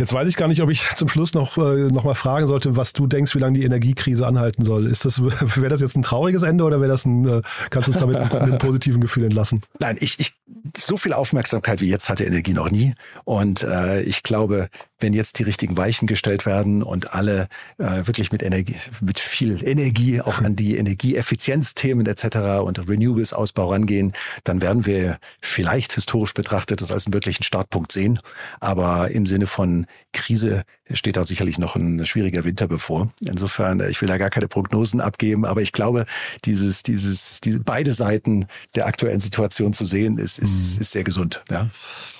Jetzt 0.00 0.14
weiß 0.14 0.26
ich 0.28 0.36
gar 0.36 0.48
nicht, 0.48 0.62
ob 0.62 0.70
ich 0.70 0.88
zum 0.96 1.10
Schluss 1.10 1.34
noch, 1.34 1.58
äh, 1.58 1.90
noch 1.90 2.04
mal 2.04 2.14
fragen 2.14 2.46
sollte, 2.46 2.74
was 2.74 2.94
du 2.94 3.06
denkst, 3.06 3.34
wie 3.34 3.38
lange 3.38 3.58
die 3.58 3.66
Energiekrise 3.66 4.26
anhalten 4.26 4.64
soll. 4.64 4.86
Ist 4.86 5.04
das, 5.04 5.22
wäre 5.22 5.68
das 5.68 5.82
jetzt 5.82 5.94
ein 5.94 6.02
trauriges 6.02 6.42
Ende 6.42 6.64
oder 6.64 6.80
wäre 6.80 6.90
das 6.90 7.04
ein, 7.04 7.28
äh, 7.28 7.42
kannst 7.68 7.88
du 7.88 7.92
uns 7.92 8.00
damit 8.00 8.18
mit 8.18 8.34
einem 8.34 8.56
positiven 8.56 9.02
Gefühl 9.02 9.24
entlassen? 9.24 9.60
Nein, 9.78 9.98
ich, 10.00 10.18
ich, 10.18 10.32
so 10.74 10.96
viel 10.96 11.12
Aufmerksamkeit 11.12 11.82
wie 11.82 11.90
jetzt 11.90 12.08
hatte 12.08 12.24
Energie 12.24 12.54
noch 12.54 12.70
nie. 12.70 12.94
Und 13.24 13.62
äh, 13.62 14.00
ich 14.00 14.22
glaube, 14.22 14.70
wenn 15.00 15.12
jetzt 15.12 15.38
die 15.38 15.42
richtigen 15.42 15.76
Weichen 15.76 16.06
gestellt 16.06 16.46
werden 16.46 16.82
und 16.82 17.14
alle 17.14 17.48
äh, 17.78 18.06
wirklich 18.06 18.32
mit 18.32 18.42
Energie, 18.42 18.76
mit 19.00 19.18
viel 19.18 19.62
Energie 19.62 20.22
auch 20.22 20.40
an 20.40 20.56
die 20.56 20.76
Energieeffizienzthemen 20.78 22.06
etc. 22.06 22.62
und 22.62 22.88
Renewables-Ausbau 22.88 23.70
rangehen, 23.70 24.12
dann 24.44 24.62
werden 24.62 24.86
wir 24.86 25.18
vielleicht 25.40 25.92
historisch 25.92 26.32
betrachtet 26.32 26.80
das 26.80 26.90
als 26.90 27.06
einen 27.06 27.14
wirklichen 27.14 27.42
Startpunkt 27.42 27.92
sehen. 27.92 28.18
Aber 28.60 29.10
im 29.10 29.26
Sinne 29.26 29.46
von 29.46 29.86
Krise 30.12 30.64
steht 30.92 31.16
da 31.16 31.24
sicherlich 31.24 31.58
noch 31.58 31.76
ein 31.76 32.04
schwieriger 32.04 32.44
Winter 32.44 32.66
bevor. 32.66 33.12
Insofern, 33.24 33.80
ich 33.88 34.00
will 34.00 34.08
da 34.08 34.18
gar 34.18 34.30
keine 34.30 34.48
Prognosen 34.48 35.00
abgeben, 35.00 35.44
aber 35.44 35.62
ich 35.62 35.72
glaube, 35.72 36.06
dieses, 36.44 36.82
dieses, 36.82 37.40
diese 37.40 37.60
beide 37.60 37.92
Seiten 37.92 38.46
der 38.74 38.86
aktuellen 38.86 39.20
Situation 39.20 39.72
zu 39.72 39.84
sehen, 39.84 40.18
ist, 40.18 40.38
ist, 40.38 40.76
mhm. 40.76 40.80
ist 40.82 40.90
sehr 40.90 41.04
gesund. 41.04 41.42
Ja, 41.50 41.70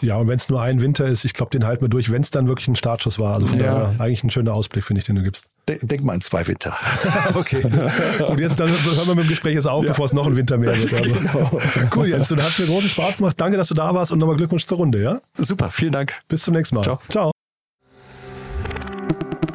ja 0.00 0.16
und 0.16 0.28
wenn 0.28 0.36
es 0.36 0.48
nur 0.48 0.62
ein 0.62 0.80
Winter 0.80 1.06
ist, 1.06 1.24
ich 1.24 1.32
glaube, 1.32 1.50
den 1.50 1.66
halten 1.66 1.82
wir 1.82 1.88
durch, 1.88 2.10
wenn 2.10 2.22
es 2.22 2.30
dann 2.30 2.48
wirklich 2.48 2.68
ein 2.68 2.76
Startschuss 2.76 3.18
war. 3.18 3.34
Also 3.34 3.46
von 3.46 3.58
ja. 3.58 3.64
daher 3.64 4.00
eigentlich 4.00 4.24
ein 4.24 4.30
schöner 4.30 4.54
Ausblick, 4.54 4.84
finde 4.84 5.00
ich, 5.00 5.06
den 5.06 5.16
du 5.16 5.22
gibst. 5.22 5.46
Denk 5.82 6.02
mal 6.02 6.14
an 6.14 6.20
zwei 6.20 6.46
Winter. 6.46 6.76
okay. 7.34 7.62
Und 8.26 8.40
jetzt 8.40 8.58
dann 8.58 8.68
hören 8.68 9.06
wir 9.06 9.14
mit 9.14 9.24
dem 9.24 9.28
Gespräch 9.28 9.54
jetzt 9.54 9.68
auf, 9.68 9.84
ja. 9.84 9.90
bevor 9.90 10.06
es 10.06 10.12
noch 10.12 10.26
ein 10.26 10.34
Winter 10.34 10.58
mehr 10.58 10.76
wird. 10.76 10.92
Also. 10.92 11.10
Genau. 11.30 11.58
Cool, 11.94 12.08
Jens, 12.08 12.28
du 12.28 12.36
hast 12.36 12.58
mir 12.58 12.66
großen 12.66 12.88
Spaß 12.88 13.18
gemacht. 13.18 13.34
Danke, 13.38 13.56
dass 13.56 13.68
du 13.68 13.74
da 13.74 13.94
warst 13.94 14.10
und 14.12 14.18
nochmal 14.18 14.36
Glückwunsch 14.36 14.66
zur 14.66 14.78
Runde, 14.78 15.02
ja? 15.02 15.20
Super, 15.38 15.70
vielen 15.70 15.92
Dank. 15.92 16.14
Bis 16.28 16.42
zum 16.42 16.54
nächsten 16.54 16.74
Mal. 16.74 16.82
Ciao. 16.82 17.00
Ciao. 17.08 17.30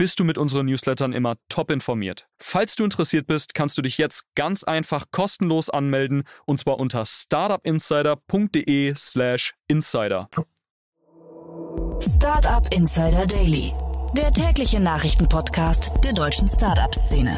bist 0.00 0.18
du 0.18 0.24
mit 0.24 0.36
unseren 0.38 0.64
Newslettern 0.64 1.12
immer 1.12 1.36
top 1.50 1.70
informiert. 1.70 2.26
Falls 2.38 2.74
du 2.74 2.84
interessiert 2.84 3.26
bist, 3.26 3.52
kannst 3.52 3.76
du 3.76 3.82
dich 3.82 3.98
jetzt 3.98 4.24
ganz 4.34 4.64
einfach 4.64 5.04
kostenlos 5.10 5.68
anmelden 5.68 6.22
und 6.46 6.58
zwar 6.58 6.78
unter 6.78 7.04
startupinsider.de/slash 7.04 9.52
insider. 9.68 10.30
Startup 12.00 12.66
Insider 12.72 13.26
Daily, 13.26 13.74
der 14.16 14.32
tägliche 14.32 14.80
Nachrichtenpodcast 14.80 15.90
der 16.02 16.14
deutschen 16.14 16.48
Startup-Szene. 16.48 17.36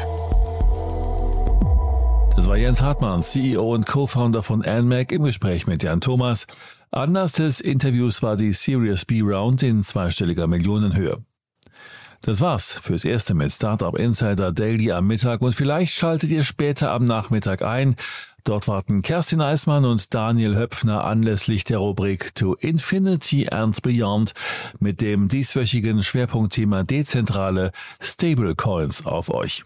Das 2.37 2.47
war 2.47 2.55
Jens 2.55 2.79
Hartmann, 2.79 3.23
CEO 3.23 3.73
und 3.73 3.87
Co-Founder 3.87 4.41
von 4.41 4.59
NMAC 4.59 5.11
im 5.11 5.23
Gespräch 5.23 5.67
mit 5.67 5.83
Jan 5.83 5.99
Thomas. 5.99 6.47
Anlass 6.91 7.33
des 7.33 7.59
Interviews 7.59 8.23
war 8.23 8.37
die 8.37 8.53
Series 8.53 9.03
B 9.03 9.19
Round 9.19 9.63
in 9.63 9.83
zweistelliger 9.83 10.47
Millionenhöhe. 10.47 11.25
Das 12.25 12.39
war's 12.39 12.79
fürs 12.81 13.03
Erste 13.03 13.33
mit 13.33 13.51
Startup 13.51 13.97
Insider 13.97 14.53
Daily 14.53 14.93
am 14.93 15.07
Mittag 15.07 15.41
und 15.41 15.53
vielleicht 15.53 15.93
schaltet 15.93 16.31
ihr 16.31 16.45
später 16.45 16.91
am 16.91 17.05
Nachmittag 17.05 17.61
ein. 17.61 17.97
Dort 18.45 18.69
warten 18.69 19.01
Kerstin 19.01 19.41
Eismann 19.41 19.83
und 19.83 20.13
Daniel 20.13 20.55
Höpfner 20.55 21.03
anlässlich 21.03 21.65
der 21.65 21.79
Rubrik 21.79 22.33
To 22.35 22.53
Infinity 22.53 23.49
and 23.49 23.81
Beyond 23.81 24.33
mit 24.79 25.01
dem 25.01 25.27
dieswöchigen 25.27 26.01
Schwerpunktthema 26.01 26.83
Dezentrale 26.83 27.71
Stablecoins 27.99 29.05
auf 29.05 29.29
euch. 29.29 29.65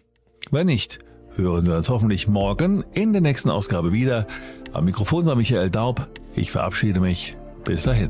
Wenn 0.50 0.66
nicht, 0.66 0.98
hören 1.36 1.68
wir 1.68 1.76
uns 1.76 1.90
hoffentlich 1.90 2.28
morgen 2.28 2.84
in 2.92 3.14
der 3.14 3.22
nächsten 3.22 3.52
Ausgabe 3.52 3.94
wieder. 3.94 4.26
Am 4.74 4.86
Mikrofon 4.86 5.28
war 5.28 5.36
Michael 5.36 5.70
Daub. 5.70 6.08
Ich 6.34 6.50
verabschiede 6.50 7.00
mich. 7.00 7.36
Bis 7.64 7.84
dahin. 7.84 8.10